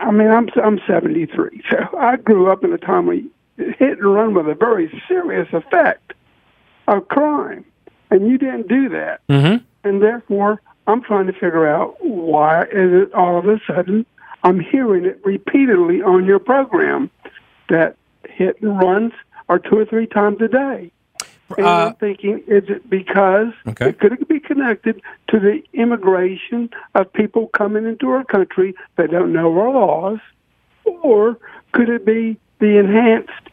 I 0.00 0.10
mean, 0.10 0.28
I'm 0.28 0.48
I'm 0.62 0.80
73, 0.86 1.62
so 1.70 1.98
I 1.98 2.16
grew 2.16 2.50
up 2.50 2.64
in 2.64 2.72
a 2.72 2.78
time 2.78 3.06
when 3.06 3.30
hit 3.56 3.98
and 3.98 4.14
run 4.14 4.34
was 4.34 4.46
a 4.46 4.54
very 4.54 5.02
serious 5.06 5.48
effect 5.52 6.14
of 6.88 7.08
crime, 7.08 7.64
and 8.10 8.28
you 8.28 8.38
didn't 8.38 8.68
do 8.68 8.88
that, 8.90 9.20
mm-hmm. 9.28 9.64
and 9.84 10.02
therefore 10.02 10.60
I'm 10.86 11.02
trying 11.02 11.26
to 11.26 11.32
figure 11.32 11.66
out 11.66 11.96
why 12.04 12.64
is 12.64 12.92
it 12.92 13.14
all 13.14 13.38
of 13.38 13.46
a 13.46 13.60
sudden 13.66 14.06
I'm 14.42 14.60
hearing 14.60 15.04
it 15.04 15.20
repeatedly 15.24 16.02
on 16.02 16.24
your 16.24 16.38
program 16.38 17.10
that 17.68 17.96
hit 18.28 18.60
and 18.62 18.78
runs 18.78 19.12
are 19.48 19.58
two 19.58 19.78
or 19.78 19.84
three 19.84 20.06
times 20.06 20.40
a 20.40 20.48
day. 20.48 20.90
And 21.56 21.66
uh, 21.66 21.86
I'm 21.86 21.94
thinking, 21.94 22.42
is 22.46 22.64
it 22.68 22.88
because 22.88 23.52
okay. 23.66 23.88
it 23.90 24.00
could 24.00 24.12
it 24.12 24.28
be 24.28 24.40
connected 24.40 25.00
to 25.28 25.40
the 25.40 25.62
immigration 25.72 26.70
of 26.94 27.12
people 27.12 27.48
coming 27.48 27.86
into 27.86 28.08
our 28.08 28.24
country 28.24 28.74
that 28.96 29.10
don't 29.10 29.32
know 29.32 29.56
our 29.58 29.70
laws, 29.70 30.18
or 30.84 31.38
could 31.72 31.88
it 31.88 32.04
be 32.04 32.38
the 32.58 32.78
enhanced 32.78 33.48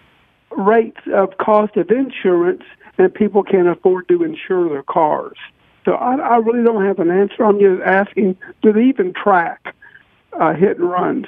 rates 0.52 1.02
of 1.14 1.38
cost 1.38 1.76
of 1.78 1.90
insurance 1.90 2.64
and 2.98 3.14
people 3.14 3.44
can't 3.44 3.68
afford 3.68 4.08
to 4.10 4.24
insure 4.24 4.70
their 4.70 4.84
cars? 4.84 5.38
So 5.86 5.94
I, 5.94 6.16
I 6.16 6.38
really 6.38 6.64
don't 6.64 6.86
have 6.86 7.00
an 7.00 7.10
answer. 7.10 7.46
I'm 7.46 7.60
just 7.60 7.82
asking, 7.82 8.38
do 8.62 8.74
they 8.74 8.84
even 8.84 9.14
track 9.14 9.74
uh, 10.34 10.54
hit 10.54 10.78
and 10.78 10.90
runs? 10.90 11.28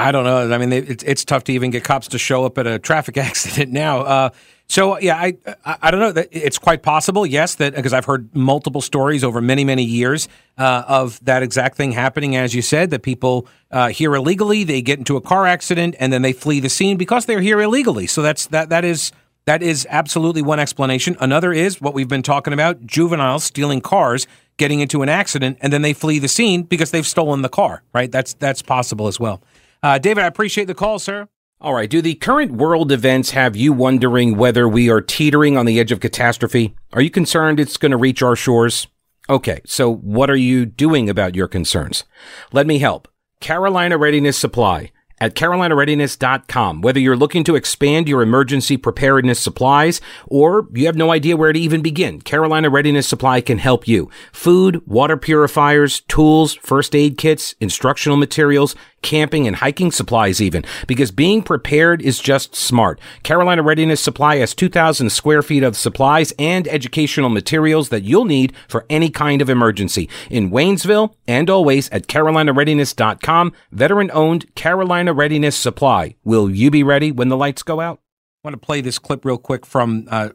I 0.00 0.12
don't 0.12 0.24
know. 0.24 0.52
I 0.52 0.58
mean, 0.58 0.72
it's 0.72 1.02
it's 1.02 1.24
tough 1.24 1.44
to 1.44 1.52
even 1.52 1.70
get 1.70 1.82
cops 1.82 2.08
to 2.08 2.18
show 2.18 2.44
up 2.44 2.56
at 2.58 2.66
a 2.66 2.78
traffic 2.78 3.16
accident 3.16 3.72
now. 3.72 4.00
Uh, 4.00 4.30
so 4.68 4.98
yeah, 4.98 5.16
I, 5.16 5.36
I, 5.64 5.76
I 5.82 5.90
don't 5.90 6.14
know. 6.14 6.24
It's 6.30 6.58
quite 6.58 6.82
possible, 6.82 7.24
yes, 7.24 7.54
that 7.54 7.74
because 7.74 7.94
I've 7.94 8.04
heard 8.04 8.34
multiple 8.34 8.82
stories 8.82 9.24
over 9.24 9.40
many 9.40 9.64
many 9.64 9.82
years 9.82 10.28
uh, 10.58 10.84
of 10.86 11.24
that 11.24 11.42
exact 11.42 11.76
thing 11.76 11.92
happening. 11.92 12.36
As 12.36 12.54
you 12.54 12.60
said, 12.60 12.90
that 12.90 13.02
people 13.02 13.46
uh, 13.70 13.88
here 13.88 14.14
illegally, 14.14 14.64
they 14.64 14.82
get 14.82 14.98
into 14.98 15.16
a 15.16 15.22
car 15.22 15.46
accident 15.46 15.96
and 15.98 16.12
then 16.12 16.20
they 16.20 16.34
flee 16.34 16.60
the 16.60 16.68
scene 16.68 16.98
because 16.98 17.24
they're 17.24 17.40
here 17.40 17.60
illegally. 17.60 18.06
So 18.06 18.20
that's 18.20 18.46
that 18.48 18.68
that 18.68 18.84
is 18.84 19.10
that 19.46 19.62
is 19.62 19.86
absolutely 19.88 20.42
one 20.42 20.60
explanation. 20.60 21.16
Another 21.18 21.54
is 21.54 21.80
what 21.80 21.94
we've 21.94 22.08
been 22.08 22.22
talking 22.22 22.52
about: 22.52 22.84
juveniles 22.86 23.44
stealing 23.44 23.80
cars, 23.80 24.26
getting 24.58 24.80
into 24.80 25.00
an 25.02 25.08
accident, 25.08 25.56
and 25.62 25.72
then 25.72 25.80
they 25.80 25.94
flee 25.94 26.18
the 26.18 26.28
scene 26.28 26.62
because 26.62 26.90
they've 26.90 27.06
stolen 27.06 27.40
the 27.40 27.48
car. 27.48 27.82
Right? 27.94 28.12
That's 28.12 28.34
that's 28.34 28.60
possible 28.60 29.08
as 29.08 29.18
well. 29.18 29.42
Uh, 29.82 29.96
David, 29.96 30.24
I 30.24 30.26
appreciate 30.26 30.66
the 30.66 30.74
call, 30.74 30.98
sir. 30.98 31.26
All 31.60 31.74
right. 31.74 31.90
Do 31.90 32.00
the 32.00 32.14
current 32.14 32.52
world 32.52 32.92
events 32.92 33.30
have 33.30 33.56
you 33.56 33.72
wondering 33.72 34.36
whether 34.36 34.68
we 34.68 34.88
are 34.90 35.00
teetering 35.00 35.56
on 35.56 35.66
the 35.66 35.80
edge 35.80 35.90
of 35.90 35.98
catastrophe? 35.98 36.76
Are 36.92 37.02
you 37.02 37.10
concerned 37.10 37.58
it's 37.58 37.76
going 37.76 37.90
to 37.90 37.96
reach 37.96 38.22
our 38.22 38.36
shores? 38.36 38.86
Okay. 39.28 39.60
So 39.66 39.92
what 39.92 40.30
are 40.30 40.36
you 40.36 40.64
doing 40.64 41.10
about 41.10 41.34
your 41.34 41.48
concerns? 41.48 42.04
Let 42.52 42.68
me 42.68 42.78
help. 42.78 43.08
Carolina 43.40 43.98
Readiness 43.98 44.38
Supply 44.38 44.92
at 45.20 45.34
carolinareadiness.com. 45.34 46.80
Whether 46.80 47.00
you're 47.00 47.16
looking 47.16 47.42
to 47.44 47.56
expand 47.56 48.08
your 48.08 48.22
emergency 48.22 48.76
preparedness 48.76 49.40
supplies 49.40 50.00
or 50.26 50.68
you 50.72 50.86
have 50.86 50.96
no 50.96 51.10
idea 51.10 51.36
where 51.36 51.52
to 51.52 51.58
even 51.58 51.82
begin, 51.82 52.20
Carolina 52.20 52.70
Readiness 52.70 53.08
Supply 53.08 53.40
can 53.40 53.58
help 53.58 53.88
you. 53.88 54.08
Food, 54.32 54.86
water 54.86 55.16
purifiers, 55.16 56.00
tools, 56.02 56.54
first 56.54 56.94
aid 56.94 57.18
kits, 57.18 57.54
instructional 57.60 58.16
materials, 58.16 58.76
camping 59.02 59.46
and 59.46 59.56
hiking 59.56 59.90
supplies 59.90 60.40
even, 60.40 60.64
because 60.86 61.10
being 61.10 61.42
prepared 61.42 62.02
is 62.02 62.20
just 62.20 62.54
smart. 62.54 63.00
Carolina 63.22 63.62
Readiness 63.62 64.00
Supply 64.00 64.36
has 64.36 64.54
2,000 64.54 65.10
square 65.10 65.42
feet 65.42 65.62
of 65.62 65.76
supplies 65.76 66.32
and 66.38 66.66
educational 66.68 67.28
materials 67.28 67.88
that 67.88 68.02
you'll 68.02 68.24
need 68.24 68.52
for 68.68 68.84
any 68.90 69.10
kind 69.10 69.40
of 69.42 69.50
emergency. 69.50 70.08
In 70.30 70.50
Waynesville 70.50 71.14
and 71.26 71.48
always 71.48 71.88
at 71.90 72.06
carolinareadiness.com, 72.06 73.52
veteran 73.72 74.10
owned 74.12 74.54
Carolina 74.54 75.12
Readiness 75.12 75.56
Supply. 75.56 76.14
Will 76.24 76.50
you 76.50 76.70
be 76.70 76.82
ready 76.82 77.12
when 77.12 77.28
the 77.28 77.36
lights 77.36 77.62
go 77.62 77.80
out? 77.80 78.00
I 78.44 78.48
want 78.48 78.60
to 78.60 78.66
play 78.66 78.80
this 78.80 78.98
clip 78.98 79.24
real 79.24 79.38
quick 79.38 79.66
from 79.66 80.06
uh, 80.10 80.30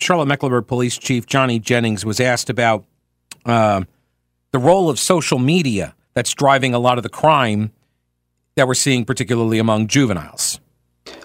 Charlotte 0.00 0.26
Mecklenburg 0.26 0.66
Police 0.66 0.96
Chief 0.96 1.26
Johnny 1.26 1.58
Jennings 1.58 2.04
was 2.04 2.20
asked 2.20 2.48
about 2.48 2.84
uh, 3.44 3.82
the 4.52 4.58
role 4.58 4.88
of 4.88 4.98
social 4.98 5.38
media 5.38 5.94
that's 6.14 6.34
driving 6.34 6.74
a 6.74 6.78
lot 6.78 6.98
of 6.98 7.02
the 7.02 7.08
crime 7.08 7.72
that 8.60 8.68
we're 8.68 8.74
seeing, 8.74 9.06
particularly 9.06 9.58
among 9.58 9.86
juveniles? 9.86 10.60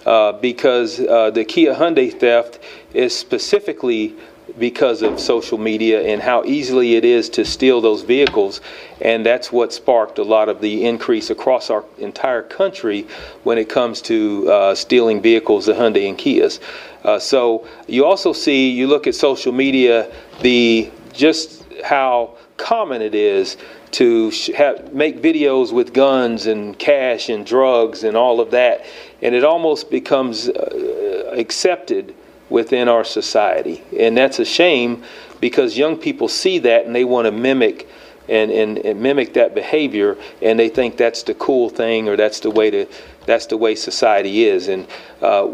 Uh, 0.06 0.32
because 0.32 1.00
uh, 1.00 1.30
the 1.30 1.44
Kia 1.44 1.74
Hyundai 1.74 2.10
theft 2.10 2.58
is 2.94 3.14
specifically 3.14 4.14
because 4.58 5.02
of 5.02 5.20
social 5.20 5.58
media 5.58 6.00
and 6.00 6.22
how 6.22 6.42
easily 6.44 6.94
it 6.94 7.04
is 7.04 7.28
to 7.28 7.44
steal 7.44 7.82
those 7.82 8.00
vehicles. 8.00 8.62
And 9.02 9.26
that's 9.26 9.52
what 9.52 9.70
sparked 9.70 10.18
a 10.18 10.22
lot 10.22 10.48
of 10.48 10.62
the 10.62 10.86
increase 10.86 11.28
across 11.28 11.68
our 11.68 11.84
entire 11.98 12.42
country 12.42 13.06
when 13.42 13.58
it 13.58 13.68
comes 13.68 14.00
to 14.02 14.50
uh, 14.50 14.74
stealing 14.74 15.20
vehicles, 15.20 15.66
the 15.66 15.74
Hyundai 15.74 16.08
and 16.08 16.16
Kias. 16.16 16.58
Uh, 17.04 17.18
so 17.18 17.68
you 17.86 18.06
also 18.06 18.32
see, 18.32 18.70
you 18.70 18.86
look 18.86 19.06
at 19.06 19.14
social 19.14 19.52
media, 19.52 20.10
the 20.40 20.90
just 21.12 21.64
how 21.84 22.38
common 22.56 23.02
it 23.02 23.14
is 23.14 23.56
to 23.92 24.30
have, 24.56 24.92
make 24.92 25.22
videos 25.22 25.72
with 25.72 25.92
guns 25.92 26.46
and 26.46 26.78
cash 26.78 27.28
and 27.28 27.46
drugs 27.46 28.04
and 28.04 28.16
all 28.16 28.40
of 28.40 28.50
that, 28.50 28.84
and 29.22 29.34
it 29.34 29.44
almost 29.44 29.90
becomes 29.90 30.48
uh, 30.48 31.32
accepted 31.36 32.14
within 32.48 32.88
our 32.88 33.04
society, 33.04 33.82
and 33.98 34.16
that's 34.16 34.38
a 34.38 34.44
shame 34.44 35.02
because 35.40 35.76
young 35.76 35.96
people 35.96 36.28
see 36.28 36.58
that 36.58 36.86
and 36.86 36.94
they 36.94 37.04
want 37.04 37.26
to 37.26 37.32
mimic. 37.32 37.88
And, 38.28 38.50
and, 38.50 38.78
and 38.78 39.00
mimic 39.00 39.34
that 39.34 39.54
behavior, 39.54 40.16
and 40.42 40.58
they 40.58 40.68
think 40.68 40.96
that's 40.96 41.22
the 41.22 41.34
cool 41.34 41.70
thing, 41.70 42.08
or 42.08 42.16
that's 42.16 42.40
the 42.40 42.50
way 42.50 42.72
to, 42.72 42.86
that's 43.24 43.46
the 43.46 43.56
way 43.56 43.76
society 43.76 44.46
is. 44.46 44.66
And 44.66 44.88
uh, 45.22 45.48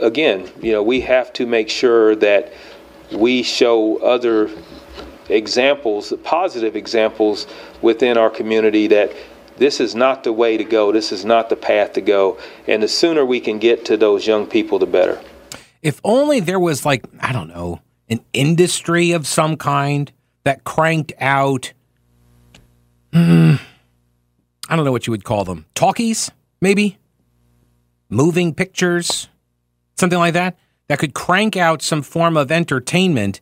again, 0.00 0.50
you 0.60 0.72
know, 0.72 0.82
we 0.82 1.02
have 1.02 1.32
to 1.34 1.46
make 1.46 1.70
sure 1.70 2.16
that 2.16 2.52
we 3.12 3.44
show 3.44 3.98
other 3.98 4.50
examples, 5.28 6.12
positive 6.22 6.76
examples 6.76 7.46
within 7.82 8.16
our 8.16 8.30
community 8.30 8.86
that 8.88 9.12
this 9.56 9.80
is 9.80 9.94
not 9.94 10.24
the 10.24 10.32
way 10.32 10.56
to 10.56 10.64
go. 10.64 10.92
This 10.92 11.12
is 11.12 11.24
not 11.24 11.48
the 11.48 11.56
path 11.56 11.94
to 11.94 12.00
go. 12.00 12.38
And 12.66 12.82
the 12.82 12.88
sooner 12.88 13.24
we 13.24 13.40
can 13.40 13.58
get 13.58 13.84
to 13.86 13.96
those 13.96 14.26
young 14.26 14.46
people, 14.46 14.78
the 14.78 14.86
better. 14.86 15.20
If 15.82 16.00
only 16.04 16.40
there 16.40 16.60
was, 16.60 16.84
like, 16.84 17.04
I 17.20 17.32
don't 17.32 17.48
know, 17.48 17.80
an 18.08 18.20
industry 18.32 19.12
of 19.12 19.26
some 19.26 19.56
kind 19.56 20.12
that 20.44 20.64
cranked 20.64 21.12
out, 21.20 21.72
mm, 23.12 23.60
I 24.68 24.76
don't 24.76 24.84
know 24.84 24.92
what 24.92 25.06
you 25.06 25.10
would 25.10 25.24
call 25.24 25.44
them, 25.44 25.66
talkies, 25.74 26.30
maybe? 26.60 26.98
Moving 28.08 28.54
pictures, 28.54 29.28
something 29.96 30.18
like 30.18 30.34
that, 30.34 30.56
that 30.88 30.98
could 30.98 31.14
crank 31.14 31.56
out 31.56 31.82
some 31.82 32.02
form 32.02 32.36
of 32.36 32.52
entertainment 32.52 33.40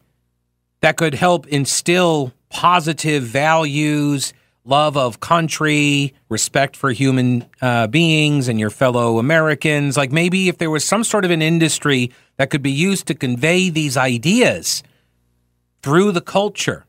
that 0.85 0.99
could 0.99 1.15
help 1.15 1.47
instill 1.47 2.35
positive 2.51 3.23
values, 3.23 4.35
love 4.67 4.99
of 4.99 5.19
country, 5.19 6.13
respect 6.29 6.77
for 6.77 6.93
human 6.93 7.47
uh, 7.63 7.87
beings 7.87 8.49
and 8.49 8.61
your 8.61 8.69
fellow 8.69 9.19
Americans. 9.19 9.97
Like 9.97 10.13
maybe 10.13 10.51
if 10.51 10.59
there 10.59 10.69
was 10.69 10.85
some 10.85 11.03
sort 11.03 11.25
of 11.25 11.31
an 11.31 11.41
industry 11.41 12.13
that 12.37 12.51
could 12.51 12.61
be 12.63 12.71
used 12.71 13.07
to 13.07 13.15
convey 13.15 13.71
these 13.71 13.97
ideas 13.97 14.83
through 15.83 16.13
the 16.13 16.21
culture. 16.21 16.85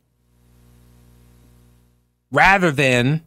rather 2.32 2.72
than 2.72 3.24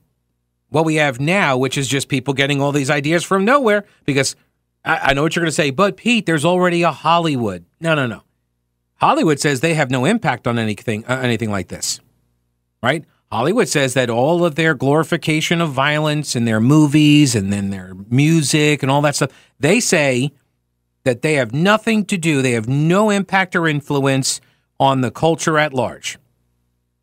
what 0.68 0.84
we 0.84 0.96
have 0.96 1.18
now, 1.18 1.56
which 1.56 1.78
is 1.78 1.88
just 1.88 2.08
people 2.08 2.34
getting 2.34 2.60
all 2.60 2.72
these 2.72 2.90
ideas 2.90 3.24
from 3.24 3.44
nowhere. 3.44 3.84
Because 4.04 4.36
I, 4.84 4.98
I 4.98 5.14
know 5.14 5.22
what 5.22 5.34
you're 5.34 5.42
going 5.42 5.48
to 5.48 5.52
say, 5.52 5.70
but 5.70 5.96
Pete, 5.96 6.26
there's 6.26 6.44
already 6.44 6.82
a 6.82 6.92
Hollywood. 6.92 7.64
No, 7.80 7.94
no, 7.94 8.06
no. 8.06 8.22
Hollywood 9.00 9.40
says 9.40 9.60
they 9.60 9.74
have 9.74 9.90
no 9.90 10.04
impact 10.04 10.46
on 10.46 10.58
anything, 10.58 11.04
uh, 11.06 11.20
anything 11.22 11.50
like 11.50 11.68
this, 11.68 12.00
right? 12.82 13.04
Hollywood 13.30 13.68
says 13.68 13.94
that 13.94 14.08
all 14.08 14.44
of 14.44 14.54
their 14.54 14.74
glorification 14.74 15.60
of 15.60 15.70
violence 15.70 16.34
in 16.34 16.46
their 16.46 16.60
movies 16.60 17.34
and 17.34 17.52
then 17.52 17.70
their 17.70 17.94
music 18.08 18.82
and 18.82 18.90
all 18.90 19.02
that 19.02 19.14
stuff, 19.16 19.30
they 19.60 19.80
say 19.80 20.32
that 21.04 21.22
they 21.22 21.34
have 21.34 21.52
nothing 21.52 22.04
to 22.06 22.16
do, 22.16 22.42
they 22.42 22.52
have 22.52 22.68
no 22.68 23.10
impact 23.10 23.54
or 23.54 23.68
influence 23.68 24.40
on 24.80 25.00
the 25.00 25.10
culture 25.10 25.58
at 25.58 25.74
large 25.74 26.18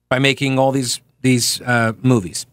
by 0.10 0.20
making 0.20 0.58
all 0.60 0.72
these 0.72 1.02
these 1.22 1.60
uh, 1.62 1.94
movies. 2.02 2.46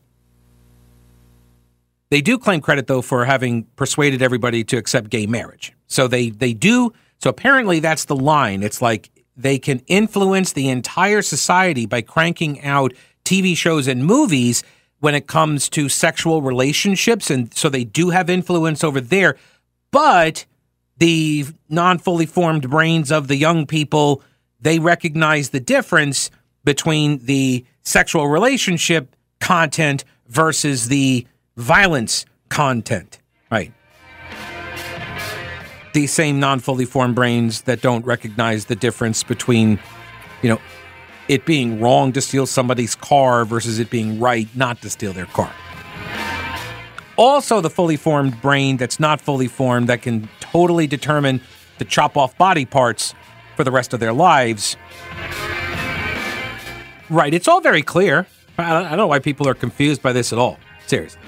They 2.11 2.21
do 2.21 2.39
claim 2.39 2.61
credit 2.61 2.87
though 2.87 3.03
for 3.03 3.25
having 3.25 3.65
persuaded 3.77 4.23
everybody 4.23 4.65
to 4.65 4.77
accept 4.77 5.11
gay 5.11 5.27
marriage. 5.27 5.73
So 5.87 6.09
they 6.09 6.31
they 6.31 6.53
do. 6.53 6.93
So 7.23 7.31
apparently 7.31 7.81
that's 7.81 8.05
the 8.07 8.17
line. 8.17 8.63
It's 8.63 8.83
like 8.83 9.11
they 9.37 9.59
can 9.59 9.81
influence 9.87 10.53
the 10.53 10.69
entire 10.69 11.23
society 11.23 11.87
by 11.87 12.03
cranking 12.03 12.63
out 12.63 12.93
TV 13.25 13.57
shows 13.57 13.89
and 13.89 14.05
movies 14.05 14.63
when 15.01 15.15
it 15.15 15.27
comes 15.27 15.69
to 15.71 15.89
sexual 15.89 16.43
relationships, 16.43 17.31
and 17.31 17.53
so 17.55 17.69
they 17.69 17.85
do 17.85 18.11
have 18.11 18.31
influence 18.31 18.85
over 18.85 19.01
there. 19.01 19.37
But 19.91 20.47
the 20.99 21.47
non 21.69 21.99
fully 21.99 22.27
formed 22.27 22.71
brains 22.71 23.11
of 23.11 23.29
the 23.29 23.37
young 23.37 23.67
people 23.67 24.23
they 24.63 24.79
recognize 24.79 25.51
the 25.51 25.61
difference 25.61 26.31
between 26.65 27.19
the 27.27 27.65
sexual 27.83 28.29
relationship 28.29 29.15
content 29.41 30.05
versus 30.29 30.89
the 30.89 31.27
violence 31.57 32.25
content. 32.49 33.19
Right. 33.51 33.73
These 35.93 36.13
same 36.13 36.41
non 36.41 36.61
fully 36.61 36.85
formed 36.85 37.15
brains 37.15 37.63
that 37.63 37.83
don't 37.83 38.05
recognize 38.05 38.67
the 38.67 38.77
difference 38.77 39.23
between, 39.23 39.79
you 40.43 40.49
know, 40.49 40.61
it 41.29 41.45
being 41.45 41.81
wrong 41.81 42.13
to 42.13 42.21
steal 42.21 42.47
somebody's 42.47 42.95
car 42.95 43.45
versus 43.45 43.79
it 43.79 43.91
being 43.91 44.19
right 44.19 44.49
not 44.55 44.81
to 44.83 44.91
steal 44.91 45.13
their 45.13 45.27
car. 45.27 45.53
Also, 47.17 47.61
the 47.61 47.71
fully 47.71 47.97
formed 47.97 48.41
brain 48.41 48.77
that's 48.77 48.99
not 48.99 49.21
fully 49.21 49.49
formed 49.49 49.89
that 49.89 50.03
can 50.03 50.29
totally 50.41 50.87
determine 50.87 51.41
to 51.79 51.85
chop 51.85 52.17
off 52.17 52.37
body 52.39 52.65
parts 52.65 53.15
for 53.57 53.65
the 53.65 53.71
rest 53.71 53.93
of 53.93 54.01
their 54.01 54.13
lives. 54.13 54.77
Right. 57.11 57.35
It's 57.35 57.47
all 57.47 57.61
very 57.61 57.83
clear. 57.83 58.27
I 58.59 58.89
don't 58.89 58.97
know 58.97 59.07
why 59.07 59.19
people 59.19 59.47
are 59.49 59.55
confused 59.55 60.03
by 60.03 60.13
this 60.13 60.33
at 60.33 60.39
all. 60.39 60.59
Seriously. 60.87 61.21